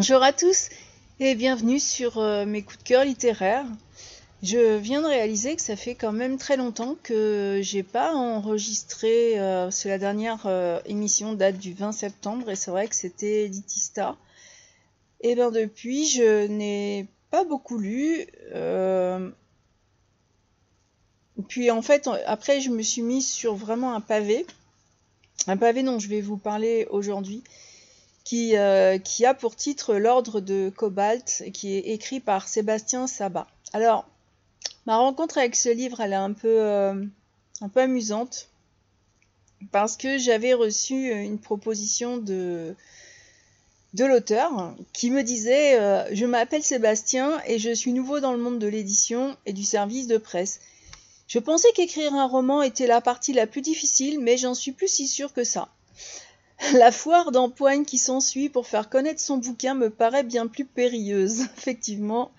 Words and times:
Bonjour 0.00 0.22
à 0.22 0.32
tous 0.32 0.70
et 1.18 1.34
bienvenue 1.34 1.78
sur 1.78 2.16
euh, 2.16 2.46
mes 2.46 2.62
coups 2.62 2.78
de 2.78 2.84
cœur 2.84 3.04
littéraires. 3.04 3.66
Je 4.42 4.78
viens 4.78 5.02
de 5.02 5.06
réaliser 5.06 5.56
que 5.56 5.60
ça 5.60 5.76
fait 5.76 5.94
quand 5.94 6.12
même 6.12 6.38
très 6.38 6.56
longtemps 6.56 6.96
que 7.02 7.60
j'ai 7.62 7.82
pas 7.82 8.14
enregistré. 8.14 9.38
Euh, 9.38 9.70
c'est 9.70 9.90
la 9.90 9.98
dernière 9.98 10.46
euh, 10.46 10.80
émission 10.86 11.34
date 11.34 11.58
du 11.58 11.74
20 11.74 11.92
septembre 11.92 12.48
et 12.48 12.56
c'est 12.56 12.70
vrai 12.70 12.88
que 12.88 12.94
c'était 12.94 13.46
Litista. 13.48 14.16
Et 15.20 15.34
bien 15.34 15.50
depuis, 15.50 16.06
je 16.06 16.46
n'ai 16.46 17.06
pas 17.30 17.44
beaucoup 17.44 17.76
lu. 17.76 18.26
Puis 21.46 21.70
en 21.70 21.82
fait, 21.82 22.08
après, 22.24 22.62
je 22.62 22.70
me 22.70 22.80
suis 22.80 23.02
mise 23.02 23.28
sur 23.28 23.54
vraiment 23.54 23.92
un 23.94 24.00
pavé. 24.00 24.46
Un 25.46 25.58
pavé 25.58 25.82
dont 25.82 25.98
je 25.98 26.08
vais 26.08 26.22
vous 26.22 26.38
parler 26.38 26.86
aujourd'hui 26.88 27.44
qui, 28.30 28.56
euh, 28.56 28.98
qui 28.98 29.26
a 29.26 29.34
pour 29.34 29.56
titre 29.56 29.96
L'Ordre 29.96 30.40
de 30.40 30.70
Cobalt, 30.76 31.42
qui 31.52 31.74
est 31.74 31.88
écrit 31.88 32.20
par 32.20 32.46
Sébastien 32.46 33.08
Sabat. 33.08 33.48
Alors, 33.72 34.08
ma 34.86 34.98
rencontre 34.98 35.38
avec 35.38 35.56
ce 35.56 35.68
livre, 35.68 35.98
elle 35.98 36.12
est 36.12 36.14
un 36.14 36.32
peu, 36.32 36.60
euh, 36.60 36.94
un 37.60 37.68
peu 37.68 37.80
amusante, 37.80 38.48
parce 39.72 39.96
que 39.96 40.16
j'avais 40.16 40.54
reçu 40.54 41.10
une 41.10 41.40
proposition 41.40 42.18
de, 42.18 42.76
de 43.94 44.04
l'auteur 44.04 44.76
qui 44.92 45.10
me 45.10 45.24
disait 45.24 45.80
euh, 45.80 46.04
Je 46.12 46.24
m'appelle 46.24 46.62
Sébastien 46.62 47.42
et 47.48 47.58
je 47.58 47.74
suis 47.74 47.92
nouveau 47.92 48.20
dans 48.20 48.32
le 48.32 48.38
monde 48.38 48.60
de 48.60 48.68
l'édition 48.68 49.36
et 49.44 49.52
du 49.52 49.64
service 49.64 50.06
de 50.06 50.18
presse. 50.18 50.60
Je 51.26 51.40
pensais 51.40 51.72
qu'écrire 51.74 52.14
un 52.14 52.28
roman 52.28 52.62
était 52.62 52.86
la 52.86 53.00
partie 53.00 53.32
la 53.32 53.48
plus 53.48 53.62
difficile, 53.62 54.20
mais 54.20 54.36
j'en 54.36 54.54
suis 54.54 54.70
plus 54.70 54.86
si 54.86 55.08
sûr 55.08 55.32
que 55.32 55.42
ça. 55.42 55.68
La 56.74 56.92
foire 56.92 57.32
d'empoigne 57.32 57.84
qui 57.84 57.96
s'ensuit 57.96 58.50
pour 58.50 58.66
faire 58.66 58.90
connaître 58.90 59.20
son 59.20 59.38
bouquin 59.38 59.74
me 59.74 59.88
paraît 59.88 60.22
bien 60.22 60.46
plus 60.46 60.66
périlleuse, 60.66 61.40
effectivement. 61.56 62.30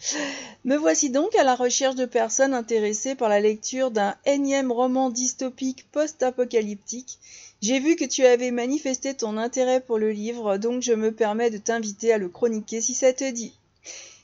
Me 0.63 0.75
voici 0.75 1.09
donc 1.09 1.35
à 1.35 1.43
la 1.43 1.55
recherche 1.55 1.95
de 1.95 2.05
personnes 2.05 2.53
intéressées 2.53 3.15
par 3.15 3.29
la 3.29 3.39
lecture 3.39 3.89
d'un 3.89 4.15
énième 4.25 4.71
roman 4.71 5.09
dystopique 5.09 5.85
post-apocalyptique. 5.91 7.17
J'ai 7.61 7.79
vu 7.79 7.95
que 7.95 8.05
tu 8.05 8.25
avais 8.25 8.51
manifesté 8.51 9.13
ton 9.13 9.37
intérêt 9.37 9.81
pour 9.81 9.97
le 9.97 10.11
livre, 10.11 10.57
donc 10.57 10.81
je 10.81 10.93
me 10.93 11.11
permets 11.11 11.49
de 11.49 11.57
t'inviter 11.57 12.13
à 12.13 12.17
le 12.17 12.29
chroniquer 12.29 12.81
si 12.81 12.93
ça 12.93 13.13
te 13.13 13.29
dit. 13.29 13.53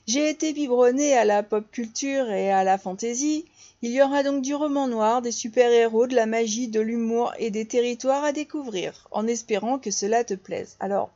J'ai 0.06 0.30
été 0.30 0.52
biberonné 0.52 1.14
à 1.14 1.24
la 1.24 1.42
pop 1.42 1.64
culture 1.70 2.30
et 2.30 2.50
à 2.50 2.64
la 2.64 2.78
fantaisie, 2.78 3.44
il 3.82 3.92
y 3.92 4.02
aura 4.02 4.22
donc 4.22 4.42
du 4.42 4.54
roman 4.54 4.88
noir, 4.88 5.22
des 5.22 5.32
super-héros, 5.32 6.06
de 6.06 6.16
la 6.16 6.26
magie, 6.26 6.68
de 6.68 6.80
l'humour 6.80 7.32
et 7.38 7.50
des 7.50 7.66
territoires 7.66 8.24
à 8.24 8.32
découvrir, 8.32 9.06
en 9.10 9.26
espérant 9.26 9.78
que 9.78 9.90
cela 9.90 10.24
te 10.24 10.34
plaise. 10.34 10.76
Alors, 10.80 11.10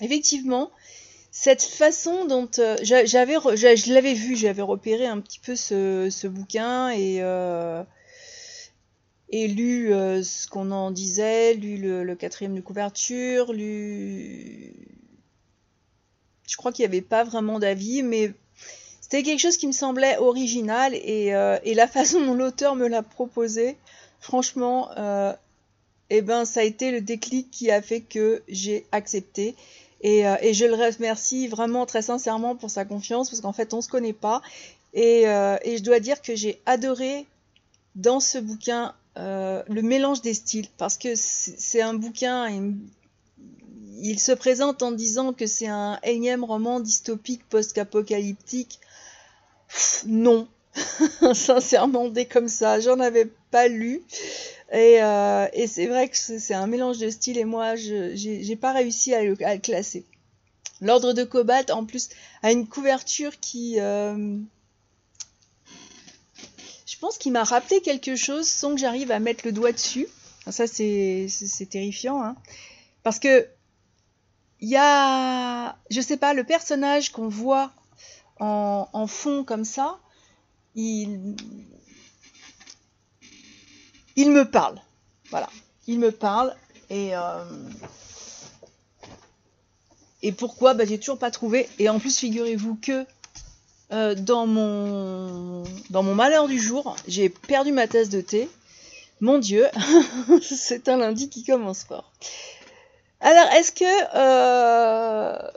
effectivement, 0.00 0.70
cette 1.30 1.62
façon 1.62 2.24
dont 2.24 2.48
euh, 2.58 2.76
j'avais, 2.82 3.34
je, 3.34 3.92
l'avais 3.92 4.14
vu, 4.14 4.36
j'avais 4.36 4.62
repéré 4.62 5.06
un 5.06 5.20
petit 5.20 5.38
peu 5.38 5.54
ce, 5.54 6.26
bouquin 6.26 6.88
et 6.90 7.18
euh, 7.20 7.84
et 9.28 9.48
lu 9.48 9.92
euh, 9.92 10.22
ce 10.22 10.46
qu'on 10.46 10.70
en 10.70 10.90
disait, 10.90 11.54
lu 11.54 11.78
le, 11.78 12.14
quatrième 12.14 12.54
de 12.54 12.60
couverture, 12.60 13.52
lu. 13.52 14.72
Je 16.48 16.56
crois 16.56 16.72
qu'il 16.72 16.84
n'y 16.84 16.86
avait 16.88 17.02
pas 17.02 17.24
vraiment 17.24 17.58
d'avis, 17.58 18.02
mais 18.02 18.32
c'était 19.08 19.22
quelque 19.22 19.38
chose 19.38 19.56
qui 19.56 19.68
me 19.68 19.72
semblait 19.72 20.18
original 20.18 20.92
et, 20.92 21.32
euh, 21.32 21.58
la 21.64 21.86
façon 21.86 22.20
dont 22.26 22.34
l'auteur 22.34 22.74
me 22.74 22.88
l'a 22.88 23.04
proposé, 23.04 23.76
franchement, 24.18 24.90
euh, 24.98 25.32
eh 26.10 26.22
ben, 26.22 26.44
ça 26.44 26.58
a 26.58 26.62
été 26.64 26.90
le 26.90 27.00
déclic 27.00 27.48
qui 27.52 27.70
a 27.70 27.80
fait 27.80 28.00
que 28.00 28.42
j'ai 28.48 28.84
accepté. 28.90 29.54
Et, 30.00 30.26
euh, 30.26 30.34
je 30.52 30.64
le 30.64 30.74
remercie 30.74 31.46
vraiment 31.46 31.86
très 31.86 32.02
sincèrement 32.02 32.56
pour 32.56 32.68
sa 32.68 32.84
confiance 32.84 33.30
parce 33.30 33.40
qu'en 33.40 33.52
fait, 33.52 33.74
on 33.74 33.80
se 33.80 33.88
connaît 33.88 34.12
pas. 34.12 34.42
Et, 34.92 35.22
je 35.22 35.82
dois 35.84 36.00
dire 36.00 36.20
que 36.20 36.34
j'ai 36.34 36.60
adoré 36.66 37.26
dans 37.94 38.18
ce 38.18 38.38
bouquin 38.38 38.92
le 39.14 39.82
mélange 39.82 40.20
des 40.20 40.34
styles 40.34 40.66
parce 40.78 40.98
que 40.98 41.14
c'est 41.14 41.80
un 41.80 41.94
bouquin. 41.94 42.50
il 44.02 44.18
se 44.18 44.32
présente 44.32 44.82
en 44.82 44.90
disant 44.90 45.32
que 45.32 45.46
c'est 45.46 45.68
un 45.68 46.00
énième 46.02 46.42
roman 46.42 46.80
dystopique 46.80 47.48
post-apocalyptique 47.48 48.80
non. 50.06 50.48
Sincèrement, 51.34 52.08
dès 52.08 52.26
comme 52.26 52.48
ça, 52.48 52.80
j'en 52.80 53.00
avais 53.00 53.30
pas 53.50 53.68
lu. 53.68 54.02
Euh, 54.74 55.46
et, 55.52 55.66
c'est 55.66 55.86
vrai 55.86 56.08
que 56.08 56.16
c'est 56.16 56.54
un 56.54 56.66
mélange 56.66 56.98
de 56.98 57.08
styles 57.08 57.38
et 57.38 57.44
moi, 57.44 57.76
je 57.76 58.14
j'ai 58.14 58.56
pas 58.56 58.72
réussi 58.72 59.14
à 59.14 59.22
le, 59.22 59.36
classer. 59.58 60.04
L'ordre 60.80 61.12
de 61.12 61.24
Cobalt, 61.24 61.70
en 61.70 61.84
plus, 61.84 62.08
a 62.42 62.52
une 62.52 62.66
couverture 62.66 63.38
qui. 63.40 63.80
Euh, 63.80 64.36
je 66.86 66.98
pense 66.98 67.18
qu'il 67.18 67.32
m'a 67.32 67.44
rappelé 67.44 67.80
quelque 67.80 68.16
chose 68.16 68.46
sans 68.46 68.74
que 68.74 68.80
j'arrive 68.80 69.10
à 69.10 69.18
mettre 69.18 69.42
le 69.44 69.52
doigt 69.52 69.72
dessus. 69.72 70.06
Ça, 70.50 70.66
c'est 70.66 71.28
terrifiant. 71.70 72.22
Hein. 72.22 72.36
Parce 73.02 73.18
que. 73.18 73.46
Il 74.60 74.68
y 74.70 74.76
a. 74.76 75.76
Je 75.90 76.00
sais 76.00 76.16
pas, 76.16 76.34
le 76.34 76.44
personnage 76.44 77.12
qu'on 77.12 77.28
voit 77.28 77.72
en, 78.38 79.06
fond 79.06 79.44
comme 79.44 79.64
ça, 79.64 79.98
il, 80.74 81.34
me 84.16 84.42
parle. 84.44 84.80
Voilà, 85.30 85.48
il 85.86 85.98
me 85.98 86.10
parle 86.10 86.54
et 86.90 87.16
euh, 87.16 87.44
pourquoi? 90.32 90.74
Bah, 90.74 90.84
J'ai 90.84 90.98
toujours 90.98 91.18
pas 91.18 91.30
trouvé. 91.30 91.68
Et 91.78 91.88
en 91.88 91.98
plus, 91.98 92.18
figurez-vous 92.18 92.78
que 92.80 93.06
euh, 93.92 94.14
dans 94.14 94.46
mon 94.46 95.62
dans 95.90 96.02
mon 96.02 96.14
malheur 96.14 96.48
du 96.48 96.58
jour, 96.58 96.96
j'ai 97.06 97.28
perdu 97.28 97.72
ma 97.72 97.86
tasse 97.86 98.08
de 98.08 98.20
thé. 98.20 98.48
Mon 99.20 99.38
Dieu, 99.38 99.66
c'est 100.42 100.88
un 100.88 100.98
lundi 100.98 101.30
qui 101.30 101.44
commence 101.44 101.84
fort. 101.84 102.12
Alors, 103.20 103.50
est-ce 103.52 103.72
que 103.72 103.84
euh, 104.14 105.50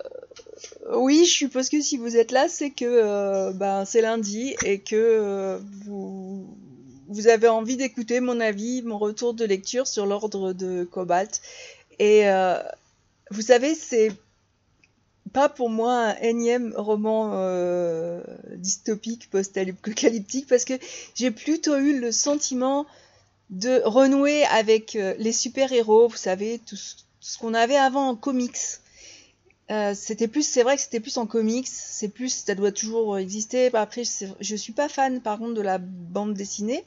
oui, 0.91 1.25
je 1.25 1.31
suppose 1.31 1.69
que 1.69 1.81
si 1.81 1.97
vous 1.97 2.17
êtes 2.17 2.31
là, 2.31 2.47
c'est 2.49 2.71
que 2.71 2.85
euh, 2.85 3.51
ben, 3.53 3.85
c'est 3.85 4.01
lundi 4.01 4.55
et 4.65 4.79
que 4.79 4.95
euh, 4.95 5.59
vous, 5.85 7.27
avez 7.27 7.47
envie 7.47 7.77
d'écouter 7.77 8.19
mon 8.19 8.39
avis, 8.39 8.81
mon 8.81 8.97
retour 8.97 9.33
de 9.33 9.45
lecture 9.45 9.87
sur 9.87 10.05
l'ordre 10.05 10.53
de 10.53 10.83
Cobalt. 10.83 11.41
Et 11.99 12.29
euh, 12.29 12.57
vous 13.31 13.41
savez, 13.41 13.75
c'est 13.75 14.11
pas 15.33 15.49
pour 15.49 15.69
moi 15.69 15.93
un 15.93 16.15
énième 16.21 16.73
roman 16.75 17.35
dystopique, 18.55 19.29
post-apocalyptique, 19.29 20.47
parce 20.47 20.65
que 20.65 20.73
j'ai 21.13 21.29
plutôt 21.29 21.77
eu 21.77 21.99
le 21.99 22.11
sentiment 22.11 22.87
de 23.51 23.81
renouer 23.83 24.43
avec 24.45 24.93
les 24.93 25.33
super-héros, 25.33 26.07
vous 26.07 26.17
savez, 26.17 26.59
tout 26.65 26.75
ce 26.75 27.37
qu'on 27.37 27.53
avait 27.53 27.77
avant 27.77 28.09
en 28.09 28.15
comics. 28.15 28.57
Euh, 29.71 29.93
c'était 29.93 30.27
plus, 30.27 30.47
c'est 30.47 30.63
vrai 30.63 30.75
que 30.75 30.81
c'était 30.81 30.99
plus 30.99 31.17
en 31.17 31.27
comics, 31.27 31.67
c'est 31.67 32.07
plus, 32.07 32.43
ça 32.45 32.55
doit 32.55 32.71
toujours 32.71 33.17
exister. 33.19 33.69
Après, 33.75 34.03
je 34.39 34.55
suis 34.55 34.73
pas 34.73 34.89
fan 34.89 35.21
par 35.21 35.37
contre 35.37 35.53
de 35.53 35.61
la 35.61 35.77
bande 35.77 36.33
dessinée. 36.33 36.83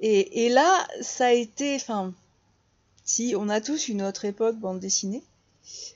Et, 0.00 0.48
là, 0.50 0.86
ça 1.00 1.26
a 1.26 1.32
été, 1.32 1.74
enfin, 1.76 2.12
si 3.04 3.34
on 3.36 3.48
a 3.48 3.60
tous 3.60 3.88
une 3.88 4.02
autre 4.02 4.26
époque 4.26 4.56
bande 4.56 4.78
dessinée, 4.78 5.22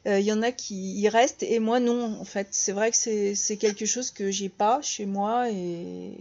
il 0.05 0.11
euh, 0.11 0.21
y 0.21 0.33
en 0.33 0.43
a 0.43 0.53
qui 0.53 0.99
y 0.99 1.09
restent 1.09 1.43
et 1.43 1.59
moi 1.59 1.81
non. 1.81 2.19
En 2.19 2.25
fait, 2.25 2.49
c'est 2.51 2.73
vrai 2.73 2.91
que 2.91 2.97
c'est 2.97 3.57
quelque 3.59 3.85
chose 3.85 4.11
que 4.11 4.31
j'ai 4.31 4.49
pas 4.49 4.81
chez 4.83 5.07
moi 5.07 5.51
et 5.51 6.17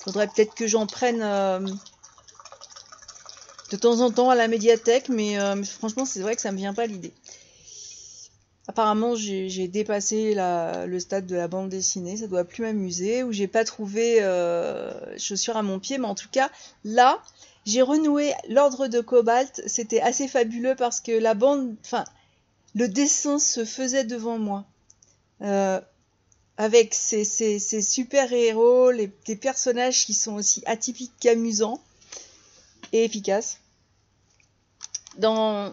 faudrait 0.00 0.26
peut-être 0.26 0.54
que 0.54 0.66
j'en 0.66 0.86
prenne 0.86 1.22
euh, 1.22 1.60
de 3.70 3.76
temps 3.76 4.00
en 4.00 4.10
temps 4.10 4.30
à 4.30 4.34
la 4.34 4.48
médiathèque, 4.48 5.08
mais 5.08 5.36
franchement, 5.64 6.04
c'est 6.04 6.20
vrai 6.20 6.34
que 6.34 6.42
ça 6.42 6.50
me 6.50 6.56
vient 6.56 6.74
pas 6.74 6.86
l'idée. 6.86 7.12
Apparemment, 8.68 9.16
j'ai 9.16 9.68
dépassé 9.68 10.34
le 10.36 10.98
stade 11.00 11.26
de 11.26 11.34
la 11.34 11.48
bande 11.48 11.70
dessinée, 11.70 12.16
ça 12.16 12.26
doit 12.26 12.44
plus 12.44 12.62
m'amuser, 12.62 13.22
ou 13.22 13.32
j'ai 13.32 13.48
pas 13.48 13.64
trouvé 13.64 14.22
euh, 14.22 15.18
chaussures 15.18 15.56
à 15.56 15.62
mon 15.62 15.80
pied, 15.80 15.98
mais 15.98 16.06
en 16.06 16.14
tout 16.14 16.28
cas, 16.30 16.50
là, 16.84 17.20
j'ai 17.66 17.82
renoué 17.82 18.32
l'ordre 18.48 18.86
de 18.86 19.00
Cobalt, 19.00 19.62
c'était 19.66 20.00
assez 20.00 20.28
fabuleux 20.28 20.76
parce 20.76 21.00
que 21.00 21.12
la 21.12 21.34
bande, 21.34 21.74
enfin, 21.84 22.04
le 22.74 22.86
dessin 22.86 23.38
se 23.38 23.64
faisait 23.64 24.04
devant 24.04 24.38
moi. 24.38 24.64
Euh, 25.42 25.80
avec 26.56 26.92
ces, 26.92 27.24
super-héros, 27.80 28.92
des 28.92 29.36
personnages 29.36 30.04
qui 30.04 30.12
sont 30.12 30.34
aussi 30.34 30.62
atypiques 30.66 31.14
qu'amusants 31.18 31.82
et 32.92 33.04
efficaces. 33.04 33.58
Dans, 35.16 35.72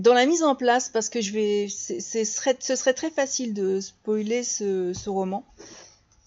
dans 0.00 0.14
la 0.14 0.26
mise 0.26 0.42
en 0.42 0.54
place, 0.54 0.88
parce 0.88 1.08
que 1.08 1.20
je 1.20 1.32
vais, 1.32 1.68
ce 1.68 2.24
serait 2.24 2.94
très 2.94 3.10
facile 3.10 3.54
de 3.54 3.80
spoiler 3.80 4.42
ce, 4.42 5.08
roman, 5.08 5.44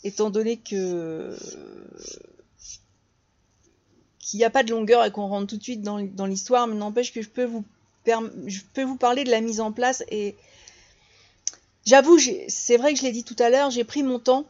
étant 0.03 0.29
donné 0.29 0.57
que 0.57 1.35
qu'il 4.19 4.37
n'y 4.37 4.45
a 4.45 4.49
pas 4.49 4.63
de 4.63 4.71
longueur 4.71 5.03
et 5.05 5.11
qu'on 5.11 5.27
rentre 5.27 5.47
tout 5.47 5.57
de 5.57 5.63
suite 5.63 5.81
dans, 5.81 6.25
l'histoire, 6.25 6.67
mais 6.67 6.75
n'empêche 6.75 7.13
que 7.13 7.21
je 7.21 7.29
peux 7.29 7.45
vous 7.45 8.97
parler 8.97 9.23
de 9.23 9.31
la 9.31 9.41
mise 9.41 9.59
en 9.59 9.71
place 9.71 10.03
et 10.09 10.35
J'avoue, 11.85 12.17
c'est 12.47 12.77
vrai 12.77 12.93
que 12.93 12.99
je 12.99 13.03
l'ai 13.03 13.11
dit 13.11 13.25
tout 13.25 13.35
à 13.39 13.49
l'heure, 13.49 13.69
j'ai 13.69 13.83
pris 13.83 14.03
mon 14.03 14.19
temps 14.19 14.45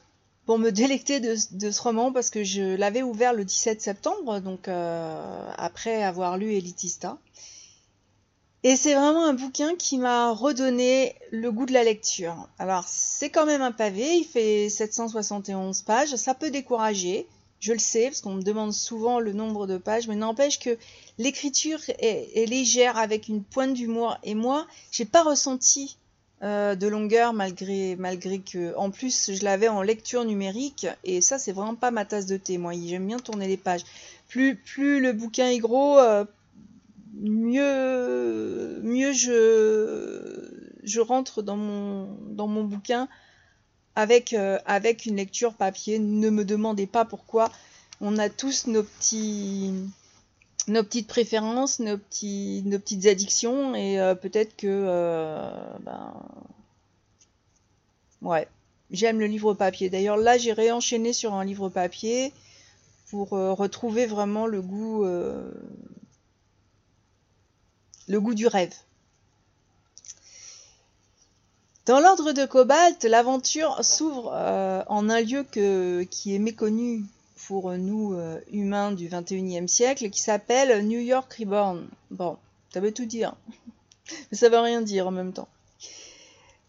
pour 0.46 0.60
me 0.60 0.72
délecter 0.72 1.20
de, 1.20 1.36
ce 1.36 1.82
roman 1.82 2.12
parce 2.12 2.30
que 2.30 2.44
je 2.44 2.76
l'avais 2.76 3.02
ouvert 3.02 3.34
le 3.34 3.44
17 3.44 3.82
septembre, 3.82 4.40
donc 4.40 4.68
euh, 4.68 5.52
après 5.58 6.04
avoir 6.04 6.38
lu 6.38 6.54
Elitista. 6.54 7.18
Et 8.66 8.78
c'est 8.78 8.94
vraiment 8.94 9.26
un 9.26 9.34
bouquin 9.34 9.76
qui 9.76 9.98
m'a 9.98 10.32
redonné 10.32 11.16
le 11.32 11.52
goût 11.52 11.66
de 11.66 11.74
la 11.74 11.84
lecture. 11.84 12.48
Alors 12.60 12.86
c'est 12.88 13.30
quand 13.30 13.46
même 13.46 13.62
un 13.62 13.74
pavé, 13.74 14.18
il 14.18 14.24
fait 14.24 14.70
771 14.70 15.82
pages, 15.82 16.16
ça 16.16 16.34
peut 16.34 16.50
décourager, 16.50 17.28
je 17.60 17.74
le 17.74 17.80
sais, 17.80 18.06
parce 18.06 18.22
qu'on 18.22 18.36
me 18.36 18.42
demande 18.42 18.72
souvent 18.72 19.20
le 19.20 19.34
nombre 19.34 19.68
de 19.68 19.78
pages, 19.78 20.08
mais 20.08 20.16
n'empêche 20.16 20.60
que 20.60 20.78
l'écriture 21.18 21.80
est, 22.00 22.46
légère 22.48 22.98
avec 22.98 23.28
une 23.28 23.44
pointe 23.44 23.74
d'humour. 23.74 24.18
Et 24.24 24.36
moi, 24.36 24.66
j'ai 24.92 25.06
pas 25.06 25.24
ressenti 25.24 25.98
euh, 26.42 26.76
de 26.76 26.88
longueur 26.88 27.34
malgré, 27.34 27.98
que, 28.40 28.76
en 28.78 28.92
plus, 28.92 29.32
je 29.34 29.44
l'avais 29.44 29.68
en 29.68 29.82
lecture 29.82 30.26
numérique. 30.26 30.88
Et 31.04 31.22
ça, 31.22 31.38
c'est 31.38 31.54
vraiment 31.54 31.76
pas 31.76 31.92
ma 31.92 32.04
tasse 32.04 32.26
de 32.26 32.38
thé. 32.38 32.58
Moi, 32.58 32.74
j'aime 32.86 33.08
bien 33.08 33.20
tourner 33.20 33.48
les 33.48 33.58
pages. 33.58 33.84
Plus, 34.28 34.56
plus 34.56 35.00
le 35.00 35.14
bouquin 35.14 35.48
est 35.48 35.60
gros, 35.60 36.00
euh, 36.00 36.26
mieux, 37.14 38.82
mieux 38.82 39.14
je, 39.14 41.00
rentre 41.00 41.42
dans 41.42 41.58
mon, 41.58 42.18
dans 42.30 42.48
mon 42.48 42.64
bouquin 42.64 43.08
avec, 43.96 44.34
euh, 44.34 44.58
avec 44.66 45.06
une 45.06 45.18
lecture 45.18 45.54
papier. 45.54 46.00
Ne 46.00 46.30
me 46.30 46.46
demandez 46.46 46.88
pas 46.88 47.06
pourquoi. 47.06 47.52
On 48.02 48.18
a 48.18 48.30
tous 48.30 48.68
nos 48.68 48.84
petits 48.84 49.74
nos 50.70 50.82
petites 50.82 51.08
préférences, 51.08 51.80
nos, 51.80 51.98
petits, 51.98 52.64
nos 52.66 52.80
petites 52.80 53.06
addictions, 53.06 53.76
et 53.76 54.00
euh, 54.00 54.16
peut-être 54.16 54.56
que 54.56 54.68
euh, 54.68 55.52
ben, 55.82 56.14
ouais, 58.22 58.48
j'aime 58.90 59.20
le 59.20 59.26
livre 59.26 59.54
papier. 59.54 59.90
D'ailleurs 59.90 60.16
là 60.16 60.38
j'ai 60.38 60.54
réenchaîné 60.54 61.12
sur 61.12 61.34
un 61.34 61.44
livre 61.44 61.68
papier 61.68 62.32
pour 63.10 63.30
retrouver 63.32 64.06
vraiment 64.08 64.48
le 64.48 64.62
goût 64.62 65.06
le 68.08 68.20
goût 68.20 68.34
du 68.34 68.48
rêve. 68.48 68.74
Dans 71.86 72.00
l'ordre 72.00 72.32
de 72.32 72.46
Cobalt, 72.46 73.04
l'aventure 73.04 73.84
s'ouvre 73.84 74.32
euh, 74.34 74.84
en 74.88 75.10
un 75.10 75.20
lieu 75.20 75.44
qui 75.44 76.34
est 76.34 76.40
méconnu 76.40 77.04
pour 77.48 77.72
nous 77.74 78.14
euh, 78.14 78.40
humains 78.52 78.94
du 78.94 79.10
21e 79.10 79.68
siècle, 79.68 80.10
qui 80.10 80.22
s'appelle 80.22 80.88
New 80.88 81.00
York 81.00 81.34
Reborn. 81.38 81.86
Bon, 82.10 82.38
ça 82.74 82.80
veut 82.80 82.94
tout 82.94 83.06
dire, 83.06 83.36
mais 84.32 84.38
ça 84.38 84.48
veut 84.48 84.60
rien 84.60 84.82
dire 84.82 85.08
en 85.08 85.12
même 85.12 85.34
temps. 85.34 85.50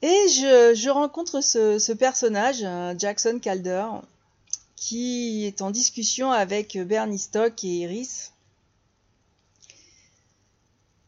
Et 0.02 0.28
je, 0.28 0.90
rencontre 0.90 1.40
ce, 1.40 1.92
personnage, 1.92 2.66
Jackson 2.98 3.38
Calder, 3.40 3.86
qui 4.76 5.46
est 5.46 5.62
en 5.62 5.70
discussion 5.70 6.30
avec 6.30 6.76
Bernie 6.76 7.18
Stock 7.18 7.64
et 7.64 7.68
Iris, 7.68 8.33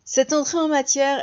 cette 0.07 0.33
entrée 0.33 0.59
en 0.59 0.69
matière, 0.69 1.23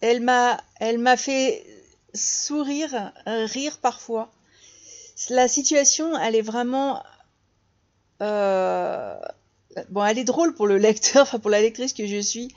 elle, 0.00 0.20
m'a, 0.20 0.62
elle 0.78 0.98
m'a 0.98 1.16
fait 1.16 1.66
sourire, 2.14 3.12
rire 3.26 3.78
parfois. 3.78 4.30
La 5.30 5.48
situation, 5.48 6.16
elle 6.16 6.36
est 6.36 6.42
vraiment, 6.42 7.02
euh, 8.22 9.16
bon, 9.88 10.04
elle 10.04 10.18
est 10.18 10.24
drôle 10.24 10.54
pour 10.54 10.66
le 10.66 10.76
lecteur, 10.78 11.22
enfin 11.22 11.40
pour 11.40 11.50
la 11.50 11.60
lectrice 11.60 11.92
que 11.92 12.06
je 12.06 12.20
suis, 12.20 12.54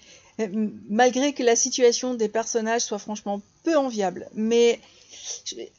malgré 0.89 1.33
que 1.33 1.43
la 1.43 1.55
situation 1.55 2.13
des 2.13 2.29
personnages 2.29 2.81
soit 2.81 2.99
franchement 2.99 3.41
peu 3.63 3.75
enviable. 3.77 4.29
Mais 4.35 4.79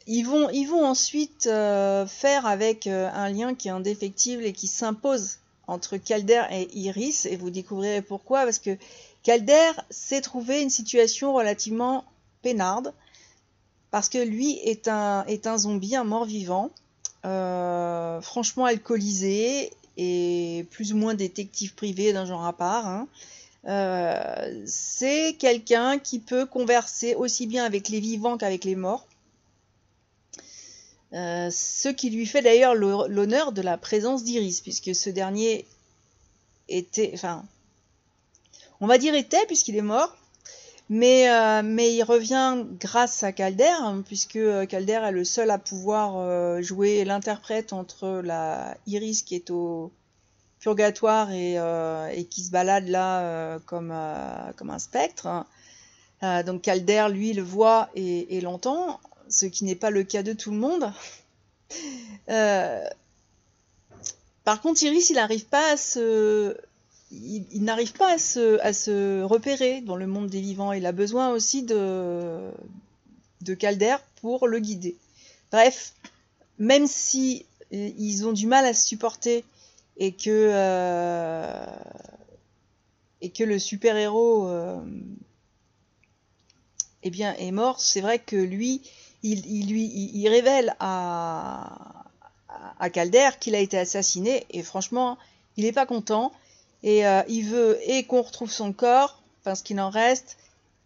ils 0.06 0.24
vont, 0.24 0.50
ils 0.50 0.70
ensuite 0.72 1.46
euh, 1.46 2.06
faire 2.06 2.46
avec 2.46 2.86
euh, 2.86 3.08
un 3.12 3.30
lien 3.30 3.54
qui 3.54 3.68
est 3.68 3.72
indéfectible 3.72 4.44
et 4.44 4.52
qui 4.52 4.66
s'impose 4.66 5.38
entre 5.72 5.96
Calder 5.96 6.42
et 6.50 6.68
Iris, 6.78 7.26
et 7.26 7.36
vous 7.36 7.50
découvrirez 7.50 8.02
pourquoi, 8.02 8.44
parce 8.44 8.58
que 8.58 8.76
Calder 9.22 9.72
s'est 9.90 10.20
trouvé 10.20 10.62
une 10.62 10.70
situation 10.70 11.32
relativement 11.32 12.04
peinarde, 12.42 12.92
parce 13.90 14.08
que 14.08 14.18
lui 14.18 14.58
est 14.64 14.88
un, 14.88 15.24
est 15.26 15.46
un 15.46 15.58
zombie, 15.58 15.96
un 15.96 16.04
mort-vivant, 16.04 16.70
euh, 17.24 18.20
franchement 18.20 18.64
alcoolisé 18.64 19.72
et 19.96 20.66
plus 20.70 20.92
ou 20.92 20.96
moins 20.96 21.14
détective 21.14 21.74
privé 21.74 22.12
d'un 22.12 22.24
genre 22.24 22.44
à 22.44 22.52
part. 22.52 22.86
Hein. 22.86 23.08
Euh, 23.68 24.62
c'est 24.66 25.36
quelqu'un 25.38 25.98
qui 25.98 26.18
peut 26.18 26.46
converser 26.46 27.14
aussi 27.14 27.46
bien 27.46 27.64
avec 27.64 27.88
les 27.88 28.00
vivants 28.00 28.36
qu'avec 28.36 28.64
les 28.64 28.74
morts. 28.74 29.06
Euh, 31.14 31.50
ce 31.50 31.88
qui 31.88 32.08
lui 32.08 32.24
fait 32.24 32.40
d'ailleurs 32.40 32.74
l'honneur 32.74 33.52
de 33.52 33.60
la 33.60 33.76
présence 33.76 34.24
d'Iris, 34.24 34.62
puisque 34.62 34.94
ce 34.94 35.10
dernier 35.10 35.66
était, 36.68 37.10
enfin, 37.14 37.44
on 38.80 38.86
va 38.86 38.96
dire 38.96 39.14
était, 39.14 39.44
puisqu'il 39.46 39.76
est 39.76 39.82
mort, 39.82 40.16
mais, 40.88 41.30
euh, 41.30 41.62
il 41.62 42.02
revient 42.02 42.64
grâce 42.80 43.22
à 43.22 43.32
Calder, 43.32 43.74
hein, 43.80 44.02
puisque 44.06 44.36
euh, 44.36 44.64
Calder 44.64 45.00
est 45.04 45.12
le 45.12 45.24
seul 45.24 45.50
à 45.50 45.58
pouvoir 45.58 46.62
jouer 46.62 47.04
l'interprète 47.04 47.74
entre 47.74 48.22
la 48.24 48.76
Iris 48.86 49.22
qui 49.22 49.34
est 49.34 49.50
au 49.50 49.92
purgatoire 50.60 51.30
et, 51.30 52.26
qui 52.30 52.42
se 52.44 52.50
balade 52.50 52.88
là 52.88 53.58
comme, 53.66 53.94
comme 54.56 54.70
un 54.70 54.78
spectre. 54.78 55.44
donc 56.22 56.62
Calder, 56.62 57.08
lui, 57.10 57.32
le 57.32 57.42
voit 57.42 57.90
et 57.96 58.40
l'entend 58.40 59.00
ce 59.32 59.46
qui 59.46 59.64
n'est 59.64 59.74
pas 59.74 59.90
le 59.90 60.04
cas 60.04 60.22
de 60.22 60.32
tout 60.32 60.50
le 60.50 60.58
monde. 60.58 60.92
Euh, 62.28 62.84
par 64.44 64.60
contre, 64.60 64.82
Iris, 64.82 65.10
il 65.10 65.14
n'arrive 65.14 65.46
pas 65.46 65.72
à 65.72 65.76
se, 65.76 66.56
il, 67.10 67.64
n'arrive 67.64 67.92
pas 67.92 68.12
à 68.12 68.18
se, 68.18 69.22
repérer 69.22 69.80
dans 69.80 69.96
le 69.96 70.06
monde 70.06 70.28
des 70.28 70.40
vivants. 70.40 70.72
Il 70.72 70.86
a 70.86 70.92
besoin 70.92 71.30
aussi 71.30 71.62
de, 71.62 72.50
de 73.40 73.54
Calder 73.54 73.96
pour 74.20 74.46
le 74.46 74.58
guider. 74.58 74.96
Bref, 75.50 75.94
même 76.58 76.86
si 76.86 77.46
euh, 77.72 77.90
ils 77.98 78.26
ont 78.26 78.32
du 78.32 78.46
mal 78.46 78.66
à 78.66 78.74
se 78.74 78.86
supporter 78.86 79.44
et 79.96 80.12
que 80.12 80.50
euh, 80.52 81.66
le 83.40 83.58
super 83.58 83.96
héros 83.96 84.48
eh 87.02 87.10
bien 87.10 87.34
est 87.34 87.50
mort, 87.50 87.80
c'est 87.80 88.00
vrai 88.00 88.18
que 88.18 88.36
lui, 88.36 88.82
il, 89.22 89.68
lui, 89.68 90.28
révèle 90.28 90.74
à, 90.80 92.04
Calder 92.92 93.30
qu'il 93.40 93.54
a 93.54 93.58
été 93.58 93.78
assassiné 93.78 94.44
et 94.50 94.62
franchement, 94.62 95.16
il 95.56 95.64
n'est 95.64 95.72
pas 95.72 95.86
content 95.86 96.32
et 96.82 97.06
euh, 97.06 97.22
il 97.28 97.44
veut 97.44 97.78
et 97.88 98.04
qu'on 98.04 98.22
retrouve 98.22 98.50
son 98.50 98.72
corps, 98.72 99.22
enfin 99.40 99.54
ce 99.54 99.62
qu'il 99.62 99.80
en 99.80 99.90
reste, 99.90 100.36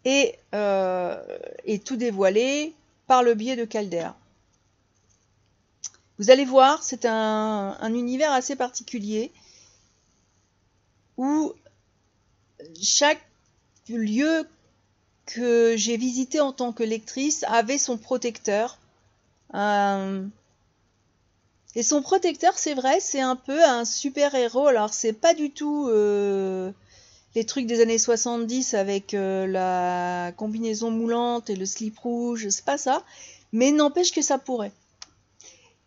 et, 0.04 0.34
euh, 0.54 1.20
et 1.64 1.78
tout 1.78 1.96
dévoiler 1.96 2.74
par 3.06 3.22
le 3.22 3.34
biais 3.34 3.56
de 3.56 3.64
Calder. 3.64 4.10
Vous 6.18 6.30
allez 6.30 6.44
voir, 6.44 6.82
c'est 6.82 7.04
un, 7.04 7.94
univers 7.94 8.32
assez 8.32 8.56
particulier 8.56 9.32
où 11.18 11.52
chaque 12.80 13.24
lieu 13.88 14.48
que 15.26 15.74
j'ai 15.76 15.96
visité 15.96 16.40
en 16.40 16.52
tant 16.52 16.72
que 16.72 16.84
lectrice 16.84 17.44
avait 17.48 17.78
son 17.78 17.98
protecteur. 17.98 18.78
Euh, 19.54 20.24
et 21.74 21.82
son 21.82 22.00
protecteur, 22.00 22.56
c'est 22.56 22.74
vrai, 22.74 23.00
c'est 23.00 23.20
un 23.20 23.36
peu 23.36 23.62
un 23.62 23.84
super-héros. 23.84 24.68
Alors, 24.68 24.94
c'est 24.94 25.12
pas 25.12 25.34
du 25.34 25.50
tout 25.50 25.88
euh, 25.88 26.70
les 27.34 27.44
trucs 27.44 27.66
des 27.66 27.80
années 27.82 27.98
70 27.98 28.74
avec 28.74 29.12
euh, 29.12 29.46
la 29.46 30.32
combinaison 30.32 30.90
moulante 30.90 31.50
et 31.50 31.56
le 31.56 31.66
slip 31.66 31.98
rouge, 31.98 32.48
c'est 32.48 32.64
pas 32.64 32.78
ça. 32.78 33.04
Mais 33.52 33.72
n'empêche 33.72 34.12
que 34.12 34.22
ça 34.22 34.38
pourrait. 34.38 34.72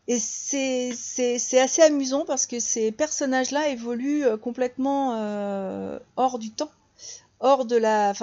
Et 0.07 0.17
c'est 0.19 1.59
assez 1.59 1.83
amusant 1.83 2.25
parce 2.25 2.47
que 2.47 2.59
ces 2.59 2.91
personnages-là 2.91 3.69
évoluent 3.69 4.25
complètement 4.41 5.11
hors 6.15 6.39
du 6.39 6.49
temps, 6.49 6.71
hors 7.39 7.65
de 7.65 7.75
la. 7.75 8.13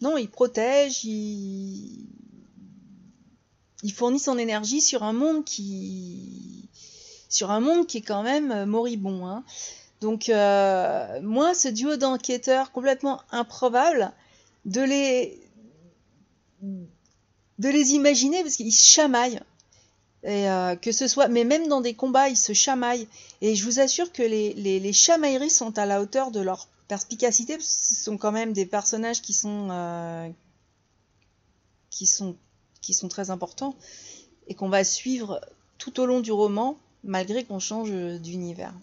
Non, 0.00 0.16
il 0.16 0.28
protège, 0.28 1.04
il... 1.04 2.06
il 3.82 3.92
fournit 3.92 4.18
son 4.18 4.38
énergie 4.38 4.80
sur 4.80 5.02
un 5.02 5.12
monde 5.12 5.44
qui 5.44 6.68
sur 7.28 7.50
un 7.50 7.60
monde 7.60 7.86
qui 7.86 7.98
est 7.98 8.02
quand 8.02 8.22
même 8.22 8.50
euh, 8.52 8.66
moribond. 8.66 9.26
Hein. 9.26 9.44
Donc 10.00 10.28
euh, 10.28 11.20
moi, 11.22 11.54
ce 11.54 11.68
duo 11.68 11.96
d'enquêteurs 11.96 12.72
complètement 12.72 13.20
improbable, 13.30 14.12
de 14.64 14.82
les 14.82 15.40
de 17.58 17.68
les 17.68 17.92
imaginer 17.94 18.42
parce 18.42 18.56
qu'ils 18.56 18.72
se 18.72 18.86
chamaillent. 18.86 19.40
Et 20.22 20.50
euh, 20.50 20.74
que 20.76 20.92
ce 20.92 21.06
soit, 21.06 21.28
mais 21.28 21.44
même 21.44 21.68
dans 21.68 21.80
des 21.80 21.94
combats, 21.94 22.28
ils 22.28 22.36
se 22.36 22.52
chamaillent. 22.52 23.06
Et 23.42 23.54
je 23.54 23.64
vous 23.64 23.80
assure 23.80 24.12
que 24.12 24.22
les, 24.22 24.54
les, 24.54 24.80
les 24.80 24.92
chamailleries 24.92 25.50
sont 25.50 25.78
à 25.78 25.86
la 25.86 26.00
hauteur 26.00 26.30
de 26.30 26.40
leur 26.40 26.68
perspicacité, 26.88 27.58
ce 27.60 27.94
sont 27.94 28.16
quand 28.16 28.32
même 28.32 28.52
des 28.52 28.66
personnages 28.66 29.22
qui 29.22 29.32
sont, 29.32 29.68
euh, 29.70 30.28
qui 31.90 32.06
sont 32.06 33.08
très 33.08 33.30
importants 33.30 33.74
et 34.46 34.54
qu'on 34.54 34.68
va 34.68 34.84
suivre 34.84 35.40
tout 35.78 36.00
au 36.00 36.06
long 36.06 36.20
du 36.20 36.32
roman, 36.32 36.78
malgré 37.04 37.44
qu'on 37.44 37.58
change 37.58 37.90
d'univers. 37.90 38.74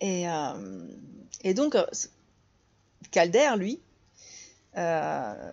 Et, 0.00 0.28
euh, 0.28 1.54
donc, 1.54 1.76
Calder, 3.10 3.50
lui, 3.56 3.80
euh, 4.76 5.52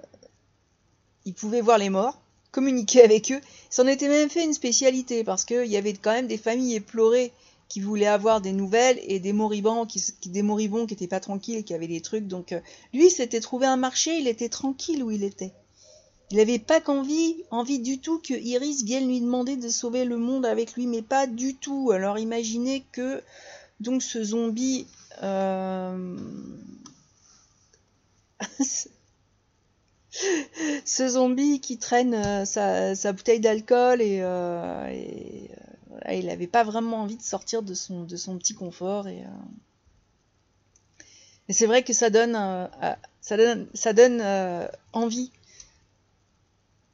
il 1.26 1.34
pouvait 1.34 1.62
voir 1.62 1.78
les 1.78 1.90
morts, 1.90 2.20
communiquer 2.52 3.04
avec 3.04 3.32
eux. 3.32 3.42
C'en 3.70 3.86
était 3.86 4.08
même 4.08 4.30
fait 4.30 4.44
une 4.44 4.54
spécialité 4.54 5.24
parce 5.24 5.46
qu'il 5.46 5.68
y 5.68 5.78
avait 5.78 5.94
quand 5.94 6.12
même 6.12 6.28
des 6.28 6.38
familles 6.38 6.76
éplorées 6.76 7.32
qui 7.70 7.80
voulaient 7.82 8.08
avoir 8.08 8.42
des 8.42 8.52
nouvelles 8.52 9.00
et 9.04 9.20
des 9.20 9.32
moribonds 9.32 9.86
qui, 9.86 10.04
des 10.26 10.42
moribonds 10.42 10.88
qui 10.88 10.96
étaient 10.96 11.08
pas 11.08 11.20
tranquilles, 11.20 11.64
qui 11.64 11.74
avaient 11.74 11.88
des 11.88 12.02
trucs. 12.02 12.28
Donc 12.28 12.52
euh, 12.52 12.60
lui, 12.94 13.10
s'était 13.12 13.40
trouvé 13.40 13.68
un 13.68 13.78
marché, 13.78 14.18
il 14.18 14.28
était 14.28 14.50
tranquille 14.50 15.04
où 15.04 15.12
il 15.12 15.24
était. 15.24 15.54
Il 16.32 16.38
n'avait 16.38 16.60
pas 16.60 16.82
qu'envie, 16.82 17.44
envie 17.50 17.80
du 17.80 18.00
tout 18.00 18.20
que 18.20 18.34
Iris 18.34 18.84
vienne 18.84 19.08
lui 19.08 19.22
demander 19.22 19.56
de 19.56 19.70
sauver 19.70 20.04
le 20.04 20.18
monde 20.18 20.46
avec 20.46 20.74
lui, 20.74 20.88
mais 20.88 21.02
pas 21.02 21.28
du 21.28 21.56
tout. 21.56 21.92
Alors 21.92 22.20
imaginez 22.20 22.84
que 22.92 23.24
donc 23.80 24.04
ce 24.04 24.24
zombie 24.24 24.88
euh... 25.24 26.18
ce 30.86 31.08
zombie 31.08 31.62
qui 31.62 31.78
traîne 31.78 32.14
euh, 32.16 32.46
sa, 32.46 33.14
bouteille 33.14 33.40
d'alcool 33.40 34.02
et, 34.02 34.22
euh, 36.08 36.14
il 36.14 36.28
n'avait 36.28 36.48
pas 36.48 36.64
vraiment 36.64 37.02
envie 37.02 37.18
de 37.18 37.22
sortir 37.22 37.62
de 37.62 37.74
son, 37.74 38.06
petit 38.38 38.54
confort. 38.54 39.08
Et, 39.08 39.24
c'est 41.50 41.66
vrai 41.66 41.84
que 41.84 41.94
ça 41.94 42.10
donne, 42.10 42.34
donne 43.96 44.70
envie 44.94 45.32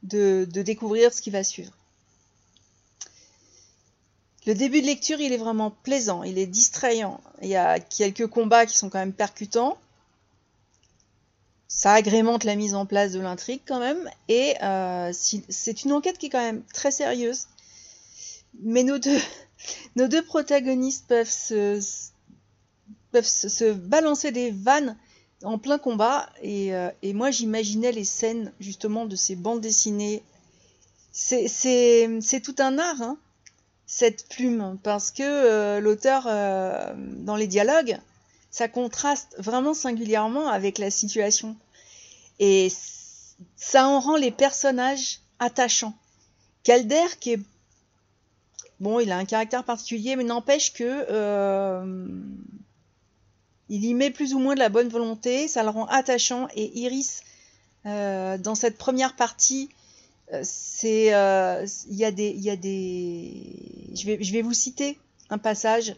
de, 0.02 0.46
découvrir 0.50 1.12
ce 1.12 1.20
qui 1.20 1.30
va 1.30 1.44
suivre. 1.44 1.72
Le 4.46 4.54
début 4.54 4.80
de 4.80 4.86
lecture, 4.86 5.20
il 5.20 5.32
est 5.32 5.38
vraiment 5.38 5.72
plaisant, 5.72 6.22
il 6.22 6.38
est 6.38 6.46
distrayant. 6.46 7.20
Il 7.42 7.48
y 7.48 7.56
a 7.56 7.80
quelques 7.80 8.28
combats 8.28 8.64
qui 8.64 8.76
sont 8.76 8.88
quand 8.88 9.00
même 9.00 9.12
percutants 9.12 9.76
ça 11.68 11.92
agrémente 11.92 12.44
la 12.44 12.54
mise 12.54 12.74
en 12.74 12.86
place 12.86 13.12
de 13.12 13.20
l'intrigue 13.20 13.60
quand 13.66 13.80
même. 13.80 14.10
Et 14.28 14.54
euh, 14.62 15.10
c'est 15.12 15.84
une 15.84 15.92
enquête 15.92 16.18
qui 16.18 16.26
est 16.26 16.30
quand 16.30 16.40
même 16.40 16.62
très 16.72 16.90
sérieuse. 16.90 17.46
Mais 18.62 18.82
nos 18.82 18.98
deux, 18.98 19.18
nos 19.96 20.08
deux 20.08 20.22
protagonistes 20.22 21.06
peuvent 21.08 21.30
se, 21.30 21.80
peuvent 23.12 23.26
se, 23.26 23.72
balancer 23.72 24.32
des 24.32 24.50
vannes 24.50 24.96
en 25.42 25.58
plein 25.58 25.78
combat. 25.78 26.28
Et, 26.42 26.74
euh, 26.74 26.90
et 27.02 27.12
moi, 27.12 27.30
j'imaginais 27.30 27.92
les 27.92 28.04
scènes 28.04 28.52
justement 28.60 29.06
de 29.06 29.16
ces 29.16 29.36
bandes 29.36 29.60
dessinées. 29.60 30.22
C'est 31.12 32.42
tout 32.44 32.56
un 32.58 32.78
art, 32.78 33.00
hein, 33.00 33.18
cette 33.86 34.28
plume, 34.28 34.78
parce 34.82 35.10
que 35.10 35.22
euh, 35.22 35.80
l'auteur, 35.80 36.24
dans 36.24 37.36
les 37.36 37.46
dialogues, 37.46 37.98
ça 38.50 38.68
contraste 38.68 39.34
vraiment 39.38 39.74
singulièrement 39.74 40.48
avec 40.48 40.78
la 40.78 40.90
situation. 40.90 41.56
Et 42.38 42.72
ça 43.56 43.86
en 43.86 44.00
rend 44.00 44.16
les 44.16 44.30
personnages 44.30 45.20
attachants. 45.38 45.94
Calder, 46.62 47.06
qui 47.20 47.32
est. 47.32 47.40
Bon, 48.80 49.00
il 49.00 49.10
a 49.10 49.16
un 49.16 49.24
caractère 49.24 49.64
particulier, 49.64 50.16
mais 50.16 50.24
n'empêche 50.24 50.72
que. 50.72 51.06
Euh, 51.10 52.06
il 53.68 53.84
y 53.84 53.94
met 53.94 54.10
plus 54.10 54.34
ou 54.34 54.38
moins 54.38 54.54
de 54.54 54.60
la 54.60 54.68
bonne 54.68 54.88
volonté, 54.88 55.48
ça 55.48 55.62
le 55.62 55.70
rend 55.70 55.86
attachant. 55.86 56.46
Et 56.54 56.78
Iris, 56.78 57.22
euh, 57.86 58.38
dans 58.38 58.54
cette 58.54 58.78
première 58.78 59.16
partie, 59.16 59.70
euh, 60.32 60.42
c'est. 60.44 61.06
Il 61.06 61.96
y 61.96 62.04
a 62.04 62.10
des. 62.12 62.30
Il 62.30 62.42
y 62.42 62.50
a 62.50 62.56
des... 62.56 63.92
Je, 63.94 64.06
vais, 64.06 64.22
je 64.22 64.32
vais 64.32 64.42
vous 64.42 64.54
citer 64.54 64.98
un 65.30 65.38
passage. 65.38 65.96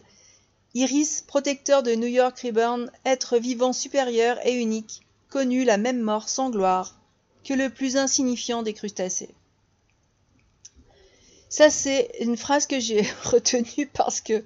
Iris, 0.73 1.21
protecteur 1.27 1.83
de 1.83 1.95
New 1.95 2.07
York 2.07 2.39
Reborn, 2.39 2.91
être 3.05 3.37
vivant 3.37 3.73
supérieur 3.73 4.37
et 4.45 4.53
unique, 4.53 5.01
connut 5.29 5.63
la 5.63 5.77
même 5.77 5.99
mort 5.99 6.29
sans 6.29 6.49
gloire 6.51 6.95
que 7.43 7.53
le 7.53 7.69
plus 7.69 7.97
insignifiant 7.97 8.61
des 8.61 8.73
crustacés. 8.73 9.29
Ça, 11.49 11.71
c'est 11.71 12.11
une 12.21 12.37
phrase 12.37 12.67
que 12.67 12.79
j'ai 12.79 13.01
retenue 13.23 13.87
parce 13.87 14.21
que, 14.21 14.43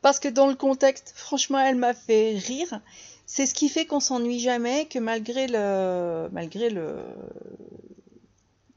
parce 0.00 0.20
que 0.20 0.28
dans 0.28 0.46
le 0.46 0.54
contexte, 0.54 1.12
franchement, 1.14 1.58
elle 1.58 1.76
m'a 1.76 1.92
fait 1.94 2.38
rire. 2.38 2.80
C'est 3.26 3.46
ce 3.46 3.54
qui 3.54 3.68
fait 3.68 3.86
qu'on 3.86 4.00
s'ennuie 4.00 4.38
jamais, 4.38 4.86
que 4.86 4.98
malgré 4.98 5.46
le, 5.48 6.28
malgré 6.30 6.70
le, 6.70 6.98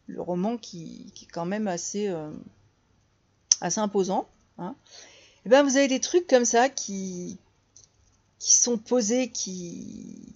le 0.08 0.22
roman 0.22 0.58
qui, 0.58 1.12
qui 1.14 1.26
est 1.26 1.28
quand 1.28 1.46
même 1.46 1.68
assez, 1.68 2.08
euh, 2.08 2.32
assez 3.62 3.80
imposant, 3.80 4.28
hein, 4.58 4.76
eh 5.46 5.50
ben 5.50 5.64
vous 5.64 5.78
avez 5.78 5.88
des 5.88 6.00
trucs 6.00 6.28
comme 6.28 6.46
ça 6.46 6.70
qui, 6.70 7.38
qui 8.40 8.56
sont 8.56 8.78
posés, 8.78 9.30
qui... 9.30 10.34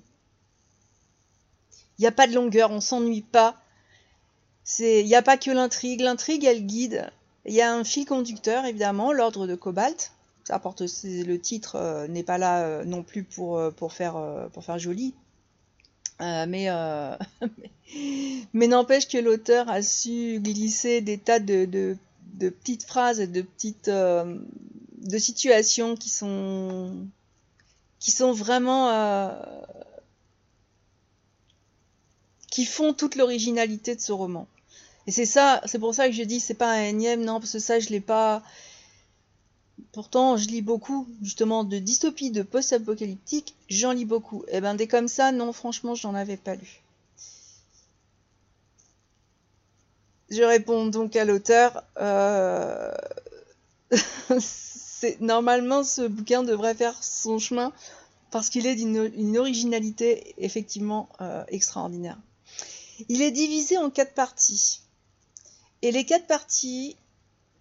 Il 1.97 2.01
n'y 2.01 2.07
a 2.07 2.11
pas 2.11 2.27
de 2.27 2.33
longueur, 2.33 2.71
on 2.71 2.81
s'ennuie 2.81 3.21
pas. 3.21 3.61
Il 4.79 5.05
n'y 5.05 5.15
a 5.15 5.21
pas 5.21 5.37
que 5.37 5.51
l'intrigue. 5.51 6.01
L'intrigue, 6.01 6.45
elle 6.45 6.65
guide. 6.65 7.11
Il 7.45 7.53
y 7.53 7.61
a 7.61 7.73
un 7.73 7.83
fil 7.83 8.05
conducteur, 8.05 8.65
évidemment, 8.65 9.11
l'ordre 9.11 9.47
de 9.47 9.55
Cobalt. 9.55 10.11
Ça 10.43 10.55
apporte, 10.55 10.81
le 10.81 11.37
titre 11.37 11.75
euh, 11.75 12.07
n'est 12.07 12.23
pas 12.23 12.37
là 12.37 12.63
euh, 12.63 12.83
non 12.83 13.03
plus 13.03 13.23
pour, 13.23 13.57
euh, 13.57 13.71
pour, 13.71 13.93
faire, 13.93 14.19
pour 14.53 14.63
faire 14.63 14.79
joli. 14.79 15.13
mais 16.19 16.69
mais 18.53 18.67
n'empêche 18.67 19.07
que 19.07 19.17
l'auteur 19.17 19.69
a 19.69 19.81
su 19.81 20.39
glisser 20.41 21.01
des 21.01 21.17
tas 21.17 21.39
de, 21.39 21.65
de, 21.65 21.97
petites 22.49 22.83
phrases, 22.83 23.19
de 23.19 23.41
petites 23.41 23.89
de 23.89 25.17
situations 25.17 25.95
qui 25.95 26.09
sont 26.09 27.07
qui 27.99 28.11
sont 28.11 28.33
vraiment 28.33 28.89
qui 32.51 32.65
font 32.65 32.93
toute 32.93 33.15
l'originalité 33.15 33.95
de 33.95 34.01
ce 34.01 34.11
roman. 34.11 34.47
Et 35.11 35.13
c'est 35.13 35.25
ça, 35.25 35.59
c'est 35.65 35.77
pour 35.77 35.93
ça 35.93 36.07
que 36.07 36.13
je 36.13 36.23
dis 36.23 36.39
c'est 36.39 36.53
pas 36.53 36.71
un 36.71 36.83
énième, 36.85 37.25
non, 37.25 37.41
parce 37.41 37.51
que 37.51 37.59
ça 37.59 37.81
je 37.81 37.89
l'ai 37.89 37.99
pas. 37.99 38.41
Pourtant, 39.91 40.37
je 40.37 40.47
lis 40.47 40.61
beaucoup, 40.61 41.05
justement, 41.21 41.65
de 41.65 41.79
dystopie, 41.79 42.31
de 42.31 42.43
post-apocalyptique, 42.43 43.53
j'en 43.67 43.91
lis 43.91 44.05
beaucoup. 44.05 44.45
Et 44.47 44.51
eh 44.53 44.61
ben 44.61 44.73
des 44.73 44.87
comme 44.87 45.09
ça, 45.09 45.33
non, 45.33 45.51
franchement, 45.51 45.95
j'en 45.95 46.15
avais 46.15 46.37
pas 46.37 46.55
lu. 46.55 46.81
Je 50.29 50.43
réponds 50.43 50.85
donc 50.85 51.17
à 51.17 51.25
l'auteur. 51.25 51.83
Euh... 51.99 52.95
normalement 55.19 55.83
ce 55.83 56.07
bouquin 56.07 56.43
devrait 56.43 56.75
faire 56.75 57.03
son 57.03 57.37
chemin 57.37 57.73
parce 58.31 58.49
qu'il 58.49 58.65
est 58.65 58.75
d'une 58.75 59.37
originalité 59.37 60.35
effectivement 60.37 61.09
euh, 61.19 61.43
extraordinaire. 61.49 62.17
Il 63.09 63.21
est 63.21 63.31
divisé 63.31 63.77
en 63.77 63.89
quatre 63.89 64.13
parties. 64.13 64.79
Et 65.81 65.91
les 65.91 66.05
quatre 66.05 66.27
parties 66.27 66.95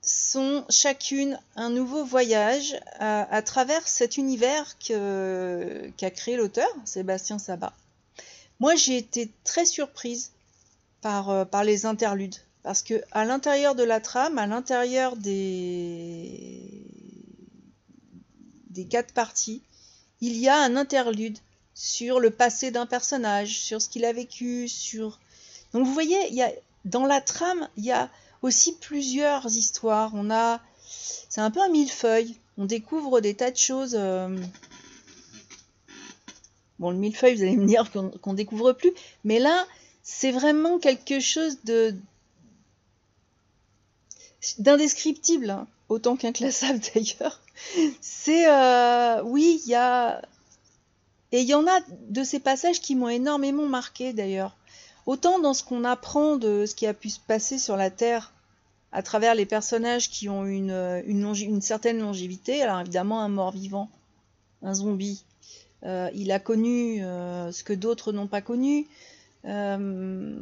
sont 0.03 0.65
chacune 0.69 1.39
un 1.57 1.71
nouveau 1.71 2.05
voyage 2.05 2.79
à, 2.99 3.43
travers 3.43 3.87
cet 3.87 4.17
univers 4.17 4.79
qu'a 4.79 6.11
créé 6.11 6.37
l'auteur, 6.37 6.69
Sébastien 6.85 7.39
Sabat. 7.39 7.75
Moi, 8.61 8.75
j'ai 8.75 8.97
été 8.97 9.31
très 9.45 9.65
surprise 9.65 10.33
par, 11.01 11.31
euh, 11.31 11.45
par 11.47 11.65
les 11.65 11.87
interludes, 11.87 12.37
parce 12.63 12.83
que 12.83 13.03
à 13.11 13.25
l'intérieur 13.25 13.75
de 13.75 13.83
la 13.83 14.01
trame, 14.01 14.37
à 14.37 14.47
l'intérieur 14.47 15.17
des, 15.17 16.85
des 18.69 18.85
quatre 18.85 19.15
parties, 19.15 19.63
il 20.21 20.37
y 20.37 20.49
a 20.49 20.59
un 20.59 20.77
interlude 20.77 21.39
sur 21.75 22.21
le 22.21 22.31
passé 22.31 22.71
d'un 22.71 22.85
personnage, 22.85 23.59
sur 23.59 23.81
ce 23.81 23.89
qu'il 23.89 24.05
a 24.05 24.13
vécu, 24.13 24.69
sur... 24.69 25.19
Donc 25.73 25.87
vous 25.87 25.95
voyez, 25.95 26.19
il 26.29 26.35
y 26.35 26.43
a, 26.43 26.53
dans 26.85 27.07
la 27.07 27.21
trame, 27.21 27.69
il 27.77 27.85
y 27.85 27.93
a 27.93 28.11
aussi 28.43 28.77
plusieurs 28.77 29.47
histoires. 29.47 30.13
On 30.15 30.31
a... 30.31 30.61
C'est 31.29 31.41
un 31.41 31.51
peu 31.51 31.61
un 31.61 31.69
millefeuille. 31.69 32.37
On 32.59 32.65
découvre 32.65 33.21
des 33.21 33.35
tas 33.35 33.51
de 33.51 33.57
choses... 33.57 33.95
Euh, 33.99 34.37
bon, 36.79 36.91
le 36.91 36.97
millefeuille, 36.97 37.37
vous 37.37 37.43
allez 37.43 37.57
me 37.57 37.67
dire 37.67 37.91
qu'on 38.21 38.35
découvre 38.35 38.73
plus. 38.73 38.93
Mais 39.25 39.39
là, 39.39 39.67
c'est 40.03 40.33
vraiment 40.33 40.79
quelque 40.79 41.21
chose 41.21 41.59
de 41.65 41.95
d'indescriptible, 44.59 45.51
hein, 45.51 45.67
autant 45.91 46.17
qu'inclassable 46.17 46.81
d'ailleurs. 46.95 47.41
C'est 48.01 48.49
euh, 48.49 49.23
oui, 49.23 49.61
il 49.65 49.71
y 49.71 49.75
a 49.75 50.23
et 51.33 51.43
il 51.43 51.49
y 51.49 51.55
en 51.55 51.67
a 51.67 51.81
de 52.09 52.25
ces 52.25 52.41
passages 52.41 52.81
qui 52.81 52.97
m'ont 52.97 53.09
énormément 53.09 53.67
marqué 53.67 54.13
d'ailleurs. 54.13 54.57
Autant 55.07 55.39
dans 55.39 55.55
ce 55.55 55.65
qu'on 55.65 55.85
apprend 55.85 56.37
de 56.37 56.67
ce 56.67 56.75
qui 56.75 56.87
a 56.87 56.95
pu 56.95 57.11
se 57.11 57.21
passer 57.21 57.59
sur 57.59 57.77
la 57.77 57.91
Terre 57.91 58.33
à 58.93 59.03
travers 59.03 59.35
les 59.35 59.47
personnages 59.47 60.11
qui 60.11 60.29
ont 60.29 60.45
une, 60.45 61.03
une, 61.07 61.61
certaine 61.61 61.99
longévité. 61.99 62.63
Alors 62.63 62.81
évidemment, 62.81 63.21
un 63.21 63.29
mort-vivant, 63.29 63.89
un 64.63 64.75
zombie, 64.75 65.25
euh, 65.85 66.11
il 66.15 66.33
a 66.33 66.39
connu 66.39 67.03
euh, 67.03 67.53
ce 67.53 67.65
que 67.65 67.73
d'autres 67.73 68.13
n'ont 68.13 68.27
pas 68.27 68.43
connu. 68.43 68.87
Euh, 69.45 70.37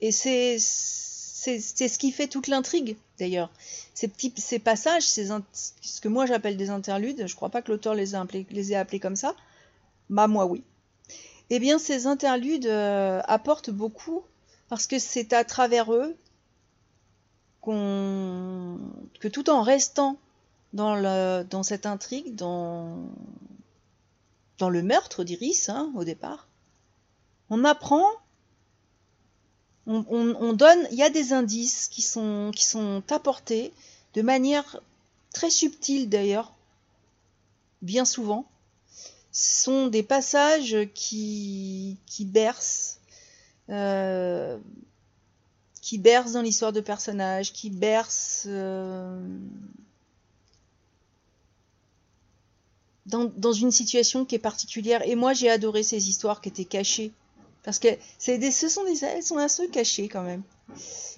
et 0.00 0.10
c'est 0.10 0.58
ce 0.58 1.98
qui 1.98 2.10
fait 2.10 2.26
toute 2.26 2.48
l'intrigue, 2.48 2.96
d'ailleurs. 3.18 3.50
Ces 3.94 4.08
petits 4.08 4.32
ces 4.36 4.58
passages, 4.58 5.06
ces 5.06 5.28
ce 5.52 6.00
que 6.00 6.08
moi 6.08 6.26
j'appelle 6.26 6.56
des 6.56 6.70
interludes, 6.70 7.26
je 7.26 7.36
crois 7.36 7.50
pas 7.50 7.62
que 7.62 7.70
l'auteur 7.70 7.94
les, 7.94 8.14
les 8.50 8.72
ait 8.72 8.76
appelés 8.76 8.98
comme 8.98 9.16
ça, 9.16 9.34
bah 10.10 10.26
moi 10.26 10.46
oui. 10.46 10.64
Eh 11.50 11.58
bien, 11.58 11.78
ces 11.78 12.06
interludes 12.06 12.66
euh, 12.66 13.20
apportent 13.26 13.70
beaucoup 13.70 14.22
parce 14.68 14.86
que 14.86 14.98
c'est 14.98 15.32
à 15.32 15.44
travers 15.44 15.92
eux 15.92 16.16
que 17.62 19.28
tout 19.28 19.48
en 19.48 19.62
restant 19.62 20.18
dans, 20.74 20.94
le, 20.96 21.46
cette 21.62 21.86
intrigue, 21.86 22.34
dans, 22.34 23.08
le 24.60 24.82
meurtre 24.82 25.24
d'Iris, 25.24 25.68
hein, 25.68 25.90
au 25.94 26.04
départ, 26.04 26.46
on 27.48 27.64
apprend, 27.64 28.06
on, 29.86 30.52
donne, 30.52 30.88
il 30.90 30.98
y 30.98 31.02
a 31.02 31.10
des 31.10 31.32
indices 31.32 31.88
qui 31.88 32.02
sont 32.02 33.02
apportés 33.10 33.72
de 34.14 34.22
manière 34.22 34.80
très 35.32 35.50
subtile 35.50 36.08
d'ailleurs, 36.08 36.52
bien 37.82 38.04
souvent. 38.04 38.46
Sont 39.36 39.88
des 39.88 40.04
passages 40.04 40.76
qui, 40.94 41.98
bercent, 42.20 43.00
euh, 43.68 44.56
qui 45.82 45.98
bercent 45.98 46.32
dans 46.32 46.42
l'histoire 46.42 46.72
de 46.72 46.80
personnages, 46.80 47.52
qui 47.52 47.68
bercent 47.68 48.46
euh, 48.46 49.20
dans, 53.06 53.52
une 53.52 53.72
situation 53.72 54.24
qui 54.24 54.36
est 54.36 54.38
particulière. 54.38 55.02
Et 55.04 55.16
moi, 55.16 55.32
j'ai 55.32 55.50
adoré 55.50 55.82
ces 55.82 56.08
histoires 56.08 56.40
qui 56.40 56.48
étaient 56.50 56.64
cachées. 56.64 57.12
Parce 57.64 57.80
que 57.80 57.88
ce 58.20 58.68
sont 58.68 58.84
des, 58.84 59.04
elles 59.04 59.22
sont 59.24 59.38
un 59.38 59.48
peu 59.48 59.66
cachées 59.66 60.08
quand 60.08 60.22
même. 60.22 60.42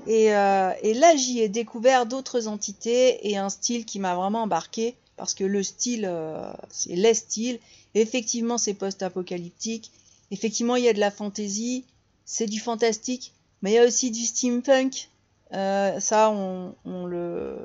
Et, 0.07 0.35
euh, 0.35 0.73
et 0.81 0.95
là, 0.95 1.17
j'y 1.17 1.41
ai 1.41 1.51
découvert 1.51 2.07
d'autres 2.07 2.49
entités 2.49 3.29
et 3.29 3.37
un 3.37 3.51
style 3.51 3.85
qui 3.85 3.99
m'a 3.99 4.15
vraiment 4.15 4.45
embarqué. 4.45 4.97
Parce 5.17 5.35
que 5.35 5.45
le 5.45 5.63
style, 5.63 6.05
euh, 6.05 6.53
c'est 6.69 6.95
les 6.95 7.15
styles. 7.15 7.59
Effectivement, 7.95 8.59
c'est 8.59 8.75
post-apocalyptique. 8.75 9.91
Effectivement, 10.31 10.77
il 10.77 10.85
y 10.85 10.89
a 10.89 10.93
de 10.93 11.01
la 11.01 11.11
fantaisie. 11.11 11.85
C'est 12.25 12.47
du 12.47 12.61
fantastique. 12.61 13.33
Mais 13.63 13.73
il 13.73 13.75
y 13.75 13.79
a 13.79 13.85
aussi 13.85 14.11
du 14.11 14.25
steampunk. 14.25 15.09
Euh, 15.53 15.99
ça, 16.01 16.31
on, 16.31 16.75
on 16.85 17.07
le. 17.07 17.57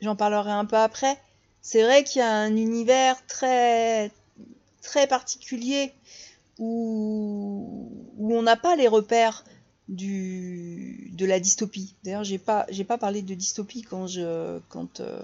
J'en 0.00 0.16
parlerai 0.16 0.50
un 0.50 0.64
peu 0.64 0.76
après 0.76 1.18
c'est 1.64 1.82
vrai 1.82 2.04
qu'il 2.04 2.20
y 2.20 2.22
a 2.22 2.30
un 2.30 2.54
univers 2.56 3.16
très 3.26 4.12
très 4.82 5.06
particulier 5.06 5.94
où, 6.58 7.90
où 8.18 8.36
on 8.36 8.42
n'a 8.42 8.54
pas 8.54 8.76
les 8.76 8.86
repères 8.86 9.44
de 9.88 11.26
la 11.26 11.40
dystopie. 11.40 11.94
D'ailleurs, 12.04 12.24
j'ai 12.24 12.38
pas 12.38 12.66
j'ai 12.70 12.84
pas 12.84 12.98
parlé 12.98 13.22
de 13.22 13.34
dystopie 13.34 13.82
quand 13.82 14.06
je 14.06 14.58
quand 14.68 15.00
euh, 15.00 15.20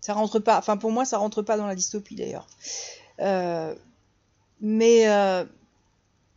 ça 0.00 0.14
rentre 0.14 0.38
pas. 0.38 0.58
Enfin, 0.58 0.76
pour 0.76 0.90
moi, 0.90 1.04
ça 1.04 1.18
rentre 1.18 1.42
pas 1.42 1.56
dans 1.56 1.66
la 1.66 1.74
dystopie 1.74 2.16
d'ailleurs. 2.16 2.46
Euh, 3.20 3.74
mais 4.60 5.08
euh, 5.08 5.44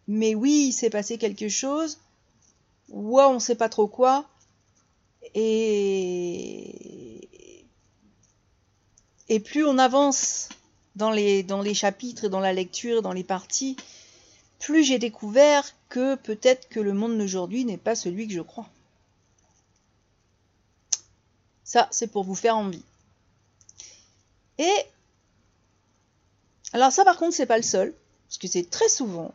mais 0.07 0.36
oui, 0.36 0.68
il 0.70 0.74
s'est 0.74 0.89
passé 0.89 1.18
quelque 1.18 1.50
chose. 1.50 2.00
Ouais, 2.89 3.24
on 3.24 3.39
sait 3.39 3.55
pas 3.55 3.70
trop 3.70 3.87
quoi. 3.87 4.25
Et 5.35 6.81
et 9.29 9.39
plus 9.39 9.66
on 9.66 9.77
avance 9.77 10.50
dans 10.96 11.11
les, 11.11 11.44
dans 11.44 11.61
les 11.61 11.74
chapitres, 11.74 12.27
dans 12.27 12.39
la 12.42 12.53
lecture, 12.53 13.01
dans 13.01 13.13
les 13.13 13.24
parties, 13.24 13.77
plus 14.61 14.83
j'ai 14.83 15.00
découvert 15.00 15.69
que 15.89 16.15
peut-être 16.15 16.69
que 16.69 16.79
le 16.79 16.93
monde 16.93 17.17
d'aujourd'hui 17.17 17.65
n'est 17.65 17.77
pas 17.77 17.95
celui 17.95 18.27
que 18.27 18.33
je 18.33 18.41
crois. 18.41 18.69
Ça, 21.63 21.87
c'est 21.91 22.07
pour 22.07 22.24
vous 22.24 22.35
faire 22.35 22.55
envie. 22.55 22.83
Et 24.59 24.74
alors 26.74 26.91
ça 26.91 27.03
par 27.03 27.17
contre, 27.17 27.35
c'est 27.35 27.45
pas 27.45 27.57
le 27.57 27.63
seul, 27.63 27.93
parce 28.27 28.37
que 28.37 28.47
c'est 28.47 28.69
très 28.69 28.87
souvent. 28.87 29.33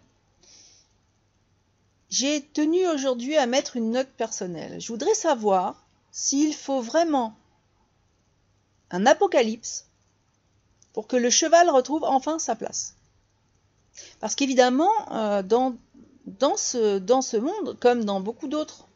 J'ai 2.08 2.42
tenu 2.42 2.86
aujourd'hui 2.86 3.36
à 3.36 3.46
mettre 3.46 3.76
une 3.76 3.90
note 3.90 4.08
personnelle. 4.16 4.80
Je 4.80 4.88
voudrais 4.88 5.14
savoir 5.14 5.82
s'il 6.12 6.54
faut 6.54 6.80
vraiment 6.80 7.36
un 8.90 9.06
apocalypse 9.06 9.86
pour 10.92 11.08
que 11.08 11.16
le 11.16 11.30
cheval 11.30 11.68
retrouve 11.68 12.04
enfin 12.04 12.38
sa 12.38 12.54
place. 12.54 12.94
Parce 14.20 14.34
qu'évidemment, 14.34 14.90
euh, 15.12 15.42
dans, 15.42 15.76
dans, 16.26 16.56
ce, 16.56 16.98
dans 16.98 17.22
ce 17.22 17.36
monde, 17.36 17.78
comme 17.80 18.04
dans 18.04 18.20
beaucoup 18.20 18.48
d'autres, 18.48 18.86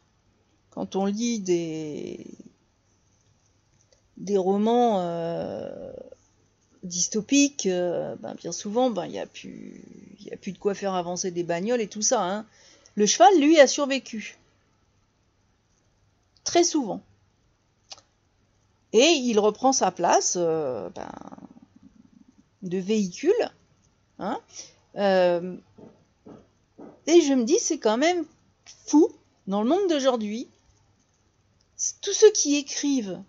quand 0.70 0.96
on 0.96 1.06
lit 1.06 1.40
des, 1.40 2.26
des 4.16 4.38
romans 4.38 5.00
euh, 5.00 5.92
dystopiques, 6.82 7.66
euh, 7.66 8.14
ben, 8.16 8.34
bien 8.34 8.52
souvent, 8.52 8.90
ben, 8.90 9.06
il 9.06 9.12
n'y 9.12 9.18
a, 9.18 9.26
plus, 9.26 9.82
a 10.32 10.36
plus 10.36 10.52
de 10.52 10.58
quoi 10.58 10.74
faire 10.74 10.94
avancer 10.94 11.30
des 11.30 11.42
bagnoles 11.42 11.80
et 11.80 11.88
tout 11.88 12.02
ça. 12.02 12.22
Hein. 12.22 12.46
Le 12.94 13.06
cheval, 13.06 13.40
lui, 13.40 13.58
a 13.60 13.66
survécu. 13.66 14.38
Très 16.44 16.64
souvent. 16.64 17.00
Et 18.92 19.06
il 19.06 19.38
reprend 19.38 19.72
sa 19.72 19.92
place 19.92 20.36
ben, 20.36 21.12
de 22.62 22.78
véhicule. 22.78 23.52
Hein, 24.18 24.38
euh, 24.96 25.56
et 27.06 27.20
je 27.20 27.34
me 27.34 27.44
dis, 27.44 27.58
c'est 27.58 27.78
quand 27.78 27.98
même 27.98 28.24
fou, 28.86 29.10
dans 29.46 29.62
le 29.62 29.68
monde 29.68 29.88
d'aujourd'hui, 29.88 30.48
tous 32.02 32.12
ceux 32.12 32.30
qui 32.32 32.56
écrivent 32.56 33.20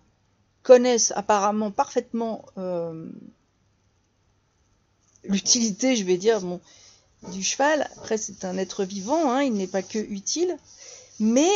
connaissent 0.62 1.12
apparemment 1.16 1.70
parfaitement 1.70 2.44
euh, 2.58 3.10
l'utilité, 5.24 5.96
je 5.96 6.04
vais 6.04 6.18
dire, 6.18 6.40
du 7.32 7.42
cheval. 7.42 7.88
Après, 7.96 8.18
c'est 8.18 8.44
un 8.44 8.58
être 8.58 8.84
vivant, 8.84 9.30
hein, 9.30 9.42
il 9.42 9.54
n'est 9.54 9.66
pas 9.66 9.82
que 9.82 9.98
utile. 9.98 10.56
Mais 11.18 11.50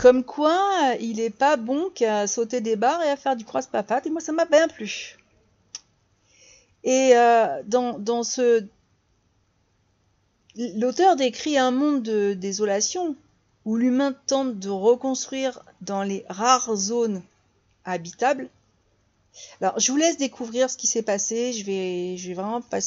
comme 0.00 0.24
quoi, 0.24 0.94
il 1.00 1.16
n'est 1.16 1.30
pas 1.30 1.56
bon 1.56 1.90
qu'à 1.90 2.26
sauter 2.26 2.60
des 2.60 2.76
barres 2.76 3.02
et 3.02 3.10
à 3.10 3.16
faire 3.16 3.36
du 3.36 3.44
croise-papate. 3.44 4.06
Et 4.06 4.10
moi, 4.10 4.20
ça 4.20 4.32
m'a 4.32 4.44
bien 4.44 4.68
plu. 4.68 5.16
Et 6.84 7.12
euh, 7.14 7.62
dans, 7.66 8.22
ce... 8.22 8.66
L'auteur 10.56 11.16
décrit 11.16 11.56
un 11.58 11.70
monde 11.70 12.02
de 12.02 12.34
désolation 12.34 13.16
où 13.64 13.76
l'humain 13.76 14.14
tente 14.26 14.58
de 14.58 14.68
reconstruire 14.68 15.62
dans 15.80 16.02
les 16.02 16.24
rares 16.28 16.74
zones 16.74 17.22
habitables. 17.84 18.48
Alors, 19.60 19.78
je 19.78 19.90
vous 19.92 19.98
laisse 19.98 20.18
découvrir 20.18 20.68
ce 20.68 20.76
qui 20.76 20.86
s'est 20.86 21.02
passé. 21.02 21.52
Je 21.52 21.64
vais, 21.64 22.16
je 22.16 22.28
vais 22.28 22.34
vraiment 22.34 22.60
pas, 22.60 22.80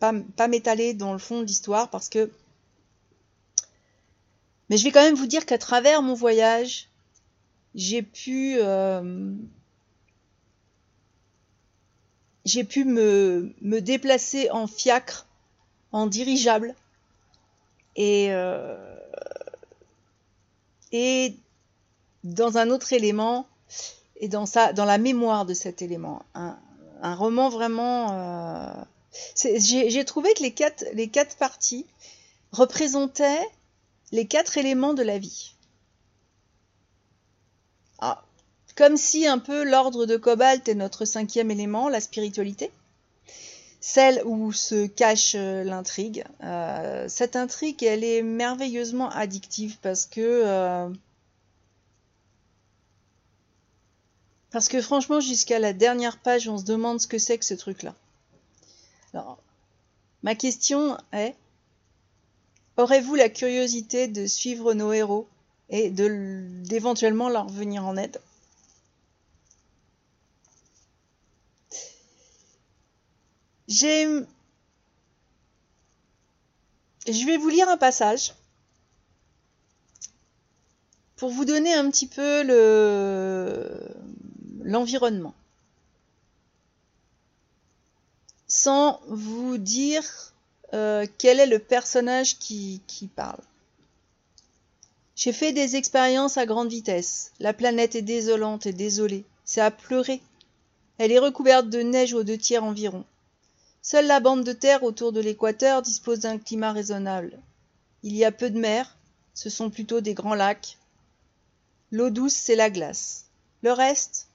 pas, 0.00 0.12
pas 0.36 0.48
m'étaler 0.48 0.94
dans 0.94 1.12
le 1.12 1.18
fond 1.18 1.40
de 1.40 1.46
l'histoire 1.46 1.90
parce 1.90 2.08
que 2.08 2.30
mais 4.68 4.76
je 4.76 4.84
vais 4.84 4.90
quand 4.90 5.02
même 5.02 5.14
vous 5.14 5.26
dire 5.26 5.46
qu'à 5.46 5.58
travers 5.58 6.02
mon 6.02 6.14
voyage, 6.14 6.88
j'ai 7.74 8.02
pu 8.02 8.56
euh, 8.58 9.32
j'ai 12.48 12.64
pu 12.64 12.84
me, 12.84 13.52
déplacer 13.62 14.50
en 14.50 14.66
fiacre, 14.66 15.26
en 15.92 16.06
dirigeable, 16.06 16.74
et, 17.96 18.28
euh, 18.30 18.76
dans 22.24 22.58
un 22.58 22.70
autre 22.70 22.92
élément, 22.92 23.46
et 24.16 24.28
dans, 24.28 24.46
la 24.76 24.98
mémoire 24.98 25.46
de 25.46 25.54
cet 25.54 25.82
élément. 25.82 26.22
Un, 26.34 26.58
un 27.02 27.14
roman 27.14 27.48
vraiment... 27.48 28.12
Euh, 28.12 28.84
j'ai 29.36 30.04
trouvé 30.04 30.32
que 30.34 30.42
les 30.42 30.52
quatre, 30.52 30.84
les 30.92 31.08
quatre 31.08 31.36
parties 31.36 31.86
représentaient 32.52 33.46
les 34.12 34.26
quatre 34.26 34.58
éléments 34.58 34.94
de 34.94 35.02
la 35.02 35.18
vie. 35.18 35.54
Ah, 37.98 38.22
comme 38.78 38.96
si 38.96 39.26
un 39.26 39.40
peu 39.40 39.64
l'ordre 39.64 40.06
de 40.06 40.16
Cobalt 40.16 40.68
est 40.68 40.76
notre 40.76 41.04
cinquième 41.04 41.50
élément, 41.50 41.88
la 41.88 42.00
spiritualité, 42.00 42.70
celle 43.80 44.22
où 44.24 44.52
se 44.52 44.86
cache 44.86 45.32
euh, 45.34 45.64
l'intrigue. 45.64 46.24
Euh, 46.44 47.08
cette 47.08 47.34
intrigue, 47.34 47.82
elle 47.82 48.04
est 48.04 48.22
merveilleusement 48.22 49.10
addictive 49.10 49.78
parce 49.82 50.06
que 50.06 50.20
euh, 50.20 50.88
parce 54.52 54.68
que 54.68 54.80
franchement, 54.80 55.18
jusqu'à 55.18 55.58
la 55.58 55.72
dernière 55.72 56.18
page, 56.18 56.48
on 56.48 56.56
se 56.56 56.64
demande 56.64 57.00
ce 57.00 57.08
que 57.08 57.18
c'est 57.18 57.36
que 57.36 57.44
ce 57.44 57.54
truc-là. 57.54 57.96
Alors, 59.12 59.38
ma 60.22 60.36
question 60.36 60.96
est 61.12 61.34
Aurez-vous 62.76 63.16
la 63.16 63.28
curiosité 63.28 64.06
de 64.06 64.28
suivre 64.28 64.72
nos 64.72 64.92
héros 64.92 65.26
et 65.68 65.90
d'éventuellement 65.90 67.28
leur 67.28 67.48
venir 67.48 67.84
en 67.84 67.96
aide? 67.96 68.20
J'ai. 73.68 74.06
Je 77.06 77.26
vais 77.26 77.36
vous 77.36 77.48
lire 77.48 77.68
un 77.68 77.76
passage 77.76 78.34
pour 81.16 81.30
vous 81.30 81.44
donner 81.44 81.74
un 81.74 81.90
petit 81.90 82.06
peu 82.06 82.42
le 82.42 83.78
l'environnement. 84.62 85.34
Sans 88.46 89.00
vous 89.08 89.58
dire 89.58 90.32
euh, 90.72 91.06
quel 91.18 91.38
est 91.38 91.46
le 91.46 91.58
personnage 91.58 92.38
qui, 92.38 92.80
qui 92.86 93.06
parle. 93.06 93.42
J'ai 95.16 95.32
fait 95.32 95.52
des 95.52 95.76
expériences 95.76 96.38
à 96.38 96.46
grande 96.46 96.70
vitesse. 96.70 97.32
La 97.40 97.52
planète 97.52 97.94
est 97.94 98.02
désolante 98.02 98.66
et 98.66 98.72
désolée. 98.72 99.24
C'est 99.44 99.60
à 99.60 99.70
pleurer. 99.70 100.22
Elle 100.98 101.12
est 101.12 101.18
recouverte 101.18 101.68
de 101.68 101.80
neige 101.80 102.14
aux 102.14 102.22
deux 102.22 102.38
tiers 102.38 102.64
environ. 102.64 103.04
Seule 103.82 104.06
la 104.06 104.20
bande 104.20 104.44
de 104.44 104.52
terre 104.52 104.82
autour 104.82 105.12
de 105.12 105.20
l'équateur 105.20 105.82
dispose 105.82 106.20
d'un 106.20 106.38
climat 106.38 106.72
raisonnable. 106.72 107.38
Il 108.02 108.14
y 108.16 108.24
a 108.24 108.32
peu 108.32 108.50
de 108.50 108.58
mer, 108.58 108.96
ce 109.34 109.50
sont 109.50 109.70
plutôt 109.70 110.00
des 110.00 110.14
grands 110.14 110.34
lacs. 110.34 110.78
L'eau 111.90 112.10
douce, 112.10 112.34
c'est 112.34 112.56
la 112.56 112.70
glace. 112.70 113.26
Le 113.62 113.72
reste, 113.72 114.28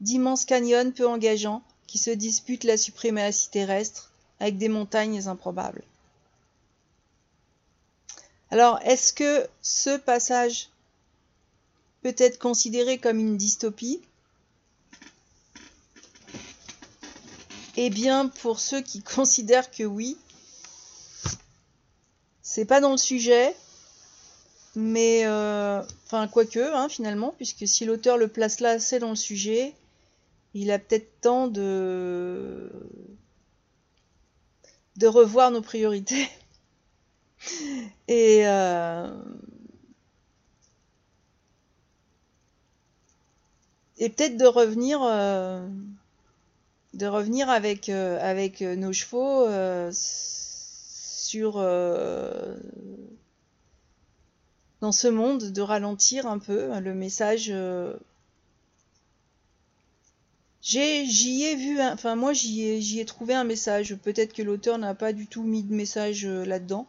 d'immenses 0.00 0.44
canyons 0.44 0.90
peu 0.90 1.06
engageants 1.06 1.62
qui 1.86 1.98
se 1.98 2.10
disputent 2.10 2.64
la 2.64 2.76
suprématie 2.76 3.50
terrestre 3.50 4.10
avec 4.40 4.58
des 4.58 4.68
montagnes 4.68 5.28
improbables. 5.28 5.84
Alors, 8.50 8.78
est-ce 8.82 9.12
que 9.12 9.48
ce 9.62 9.96
passage 9.96 10.68
peut 12.02 12.14
être 12.18 12.38
considéré 12.38 12.98
comme 12.98 13.18
une 13.18 13.36
dystopie? 13.36 14.00
Eh 17.76 17.90
bien, 17.90 18.28
pour 18.28 18.60
ceux 18.60 18.80
qui 18.80 19.02
considèrent 19.16 19.70
que 19.70 19.84
oui, 19.84 20.16
c'est 22.42 22.64
pas 22.64 22.80
dans 22.80 22.92
le 22.92 22.98
sujet, 22.98 23.54
mais 24.76 25.22
euh, 25.24 25.82
enfin 26.06 26.28
quoique 26.28 26.60
hein, 26.74 26.88
finalement, 26.88 27.34
puisque 27.36 27.66
si 27.66 27.84
l'auteur 27.84 28.16
le 28.16 28.28
place 28.28 28.60
là 28.60 28.70
assez 28.70 28.98
dans 28.98 29.10
le 29.10 29.16
sujet, 29.16 29.74
il 30.54 30.70
a 30.70 30.78
peut-être 30.78 31.20
temps 31.20 31.48
de 31.48 32.70
de 34.96 35.06
revoir 35.06 35.50
nos 35.50 35.62
priorités. 35.62 36.28
Et 38.08 38.46
euh, 38.46 39.10
et 43.98 44.08
peut-être 44.08 44.36
de 44.36 44.46
revenir 44.46 45.00
euh, 45.02 45.66
de 46.94 47.06
revenir 47.06 47.50
avec, 47.50 47.88
euh, 47.88 48.18
avec 48.20 48.62
euh, 48.62 48.76
nos 48.76 48.92
chevaux 48.92 49.46
euh, 49.46 49.90
sur 49.92 51.54
dans 54.80 54.92
ce 54.92 55.08
monde, 55.08 55.50
de 55.50 55.62
ralentir 55.62 56.26
un 56.26 56.38
peu 56.38 56.78
le 56.78 56.94
message. 56.94 57.52
J'y 60.60 61.42
ai, 61.42 61.56
vu, 61.56 61.80
enfin 61.80 62.16
moi 62.16 62.32
j'y 62.32 62.62
ai, 62.66 62.80
j'y 62.80 63.00
ai 63.00 63.04
trouvé 63.04 63.34
un 63.34 63.44
message. 63.44 63.96
Peut-être 63.96 64.34
que 64.34 64.42
l'auteur 64.42 64.78
n'a 64.78 64.94
pas 64.94 65.12
du 65.12 65.26
tout 65.26 65.42
mis 65.42 65.62
de 65.62 65.74
message 65.74 66.26
là-dedans. 66.26 66.86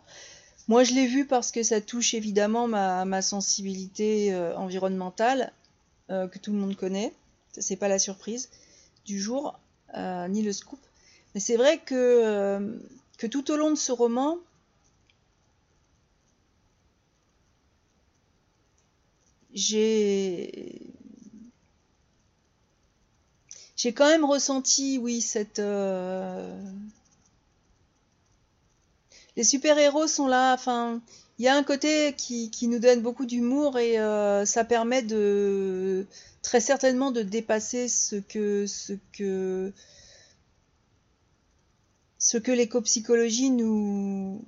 Moi 0.68 0.84
je 0.84 0.94
l'ai 0.94 1.08
vu 1.08 1.26
parce 1.26 1.52
que 1.52 1.64
ça 1.64 1.80
touche 1.80 2.14
évidemment 2.14 2.68
ma, 2.68 3.06
ma 3.06 3.22
sensibilité 3.22 4.36
environnementale 4.58 5.54
que 6.10 6.38
tout 6.38 6.52
le 6.52 6.60
monde 6.60 6.76
connaît. 6.76 7.14
C'est 7.58 7.78
pas 7.78 7.88
la 7.88 8.00
surprise 8.00 8.50
du 9.06 9.22
jour. 9.22 9.58
Euh, 9.94 10.28
ni 10.28 10.42
le 10.42 10.52
scoop. 10.52 10.80
Mais 11.34 11.40
c'est 11.40 11.58
vrai 11.58 11.80
que, 11.80 11.96
euh, 11.96 12.78
que 13.18 13.28
tout 13.28 13.52
au 13.52 13.56
long 13.58 13.70
de 13.72 13.76
ce 13.76 13.92
roman, 13.92 14.38
j'ai 19.54 20.82
j'ai 23.76 23.94
quand 23.94 24.08
même 24.08 24.26
ressenti, 24.26 24.98
oui, 24.98 25.22
cette 25.22 25.60
euh, 25.60 26.60
les 29.36 29.44
super-héros 29.44 30.08
sont 30.08 30.28
là. 30.28 30.54
Enfin, 30.54 31.02
il 31.38 31.46
y 31.46 31.48
a 31.48 31.56
un 31.56 31.64
côté 31.64 32.14
qui, 32.18 32.68
nous 32.68 32.80
donne 32.80 33.02
beaucoup 33.02 33.26
d'humour 33.26 33.78
et 33.78 33.96
ça 34.46 34.64
permet 34.64 35.02
de 35.02 36.06
très 36.42 36.62
certainement 36.62 37.12
de 37.12 37.22
dépasser 37.22 37.90
ce 37.90 38.16
que 38.16 38.66
l'écopsychologie 42.52 43.50
nous 43.50 44.42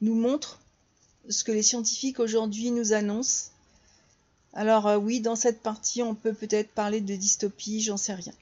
nous 0.00 0.14
montre, 0.14 0.60
ce 1.28 1.44
que 1.44 1.52
les 1.52 1.62
scientifiques 1.62 2.20
aujourd'hui 2.20 2.70
nous 2.70 2.92
annoncent. 2.92 3.50
Alors 4.52 4.86
euh, 4.88 4.96
oui, 4.96 5.20
dans 5.20 5.36
cette 5.36 5.62
partie, 5.62 6.02
on 6.02 6.14
peut 6.14 6.32
peut-être 6.32 6.70
parler 6.72 7.00
de 7.00 7.14
dystopie, 7.14 7.80
j'en 7.80 7.96
sais 7.96 8.14
rien. 8.14 8.32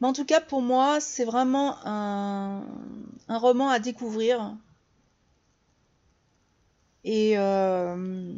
Mais 0.00 0.08
en 0.08 0.12
tout 0.12 0.24
cas, 0.24 0.40
pour 0.40 0.62
moi, 0.62 1.00
c'est 1.00 1.24
vraiment 1.24 1.76
un, 1.86 2.62
un, 3.28 3.38
roman 3.38 3.68
à 3.68 3.78
découvrir. 3.78 4.54
Et 7.04 7.38
euh, 7.38 8.34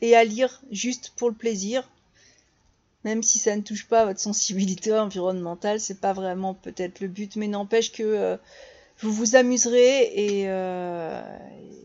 et 0.00 0.16
à 0.16 0.24
lire 0.24 0.62
juste 0.70 1.12
pour 1.16 1.28
le 1.28 1.34
plaisir. 1.34 1.88
Même 3.04 3.22
si 3.22 3.38
ça 3.38 3.56
ne 3.56 3.62
touche 3.62 3.86
pas 3.86 4.04
votre 4.04 4.20
sensibilité 4.20 4.92
environnementale, 4.92 5.80
c'est 5.80 6.00
pas 6.00 6.12
vraiment 6.12 6.52
peut-être 6.54 7.00
le 7.00 7.08
but, 7.08 7.36
mais 7.36 7.48
n'empêche 7.48 7.92
que 7.92 8.02
euh, 8.02 8.36
vous 8.98 9.12
vous 9.12 9.36
amuserez 9.36 10.02
et, 10.14 10.48
euh, 10.48 11.22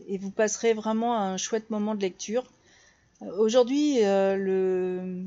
et, 0.08 0.18
vous 0.18 0.30
passerez 0.30 0.74
vraiment 0.74 1.18
un 1.18 1.38
chouette 1.38 1.70
moment 1.70 1.94
de 1.94 2.02
lecture. 2.02 2.44
Aujourd'hui, 3.38 4.00
le, 4.02 5.24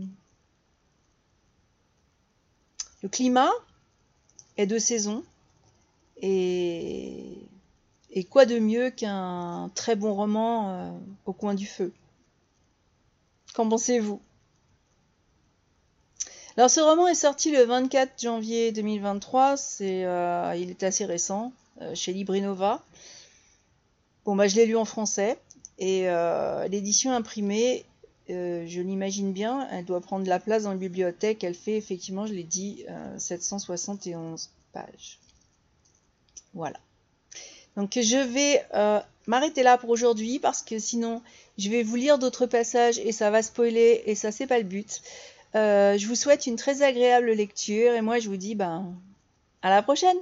le 3.02 3.10
climat 3.10 3.52
est 4.58 4.68
de 4.68 4.78
saison 4.78 5.24
et, 6.22 7.49
et 8.12 8.24
quoi 8.24 8.46
de 8.46 8.60
mieux 8.60 8.90
qu'un 8.90 9.72
très 9.76 9.96
bon 9.96 10.14
roman 10.14 11.00
au 11.26 11.34
coin 11.34 11.54
du 11.54 11.66
feu? 11.66 11.94
Qu'en 13.54 13.68
pensez-vous? 13.68 14.22
Alors 16.60 16.70
ce 16.70 16.82
roman 16.82 17.08
est 17.08 17.16
sorti 17.16 17.52
le 17.52 17.64
24 17.64 18.22
janvier 18.22 18.74
2023, 18.74 19.56
c'est, 19.56 20.04
euh, 20.04 20.54
il 20.58 20.70
est 20.70 20.84
assez 20.84 21.06
récent, 21.06 21.54
euh, 21.80 21.96
chez 21.96 22.12
Librinova. 22.12 22.84
Bon 24.26 24.36
bah 24.36 24.50
je 24.50 24.58
l'ai 24.58 24.66
lu 24.66 24.76
en 24.76 24.84
français 24.84 25.40
et 25.78 26.10
euh, 26.10 26.68
l'édition 26.68 27.14
imprimée, 27.14 27.86
je 28.28 28.82
l'imagine 28.82 29.32
bien, 29.32 29.70
elle 29.72 29.86
doit 29.86 30.02
prendre 30.02 30.28
la 30.28 30.38
place 30.38 30.64
dans 30.64 30.72
la 30.72 30.76
bibliothèque, 30.76 31.46
elle 31.46 31.56
fait 31.56 31.78
effectivement, 31.78 32.28
je 32.28 32.34
l'ai 32.34 32.44
dit, 32.44 32.84
771 33.18 34.50
pages. 34.74 35.18
Voilà. 36.54 36.78
Donc 37.78 37.92
je 37.96 38.18
vais 38.18 38.64
m'arrêter 39.28 39.64
là 39.64 39.78
pour 39.78 39.90
aujourd'hui 39.92 40.40
parce 40.40 40.62
que 40.62 40.80
sinon 40.80 41.22
je 41.58 41.70
vais 41.70 41.84
vous 41.84 41.96
lire 41.96 42.18
d'autres 42.18 42.46
passages 42.46 43.00
et 43.00 43.12
ça 43.12 43.30
va 43.30 43.42
spoiler 43.44 44.02
et 44.06 44.16
ça 44.16 44.32
c'est 44.32 44.48
pas 44.48 44.58
le 44.58 44.64
but. 44.64 45.02
Euh, 45.56 45.98
je 45.98 46.08
vous 46.08 46.16
souhaite 46.16 46.48
une 46.48 46.56
très 46.56 46.82
agréable 46.82 47.32
lecture 47.32 47.94
et 47.94 48.02
moi 48.02 48.20
je 48.20 48.30
vous 48.30 48.38
dis 48.38 48.56
ben 48.56 48.94
à 49.62 49.70
la 49.70 49.82
prochaine 49.82 50.18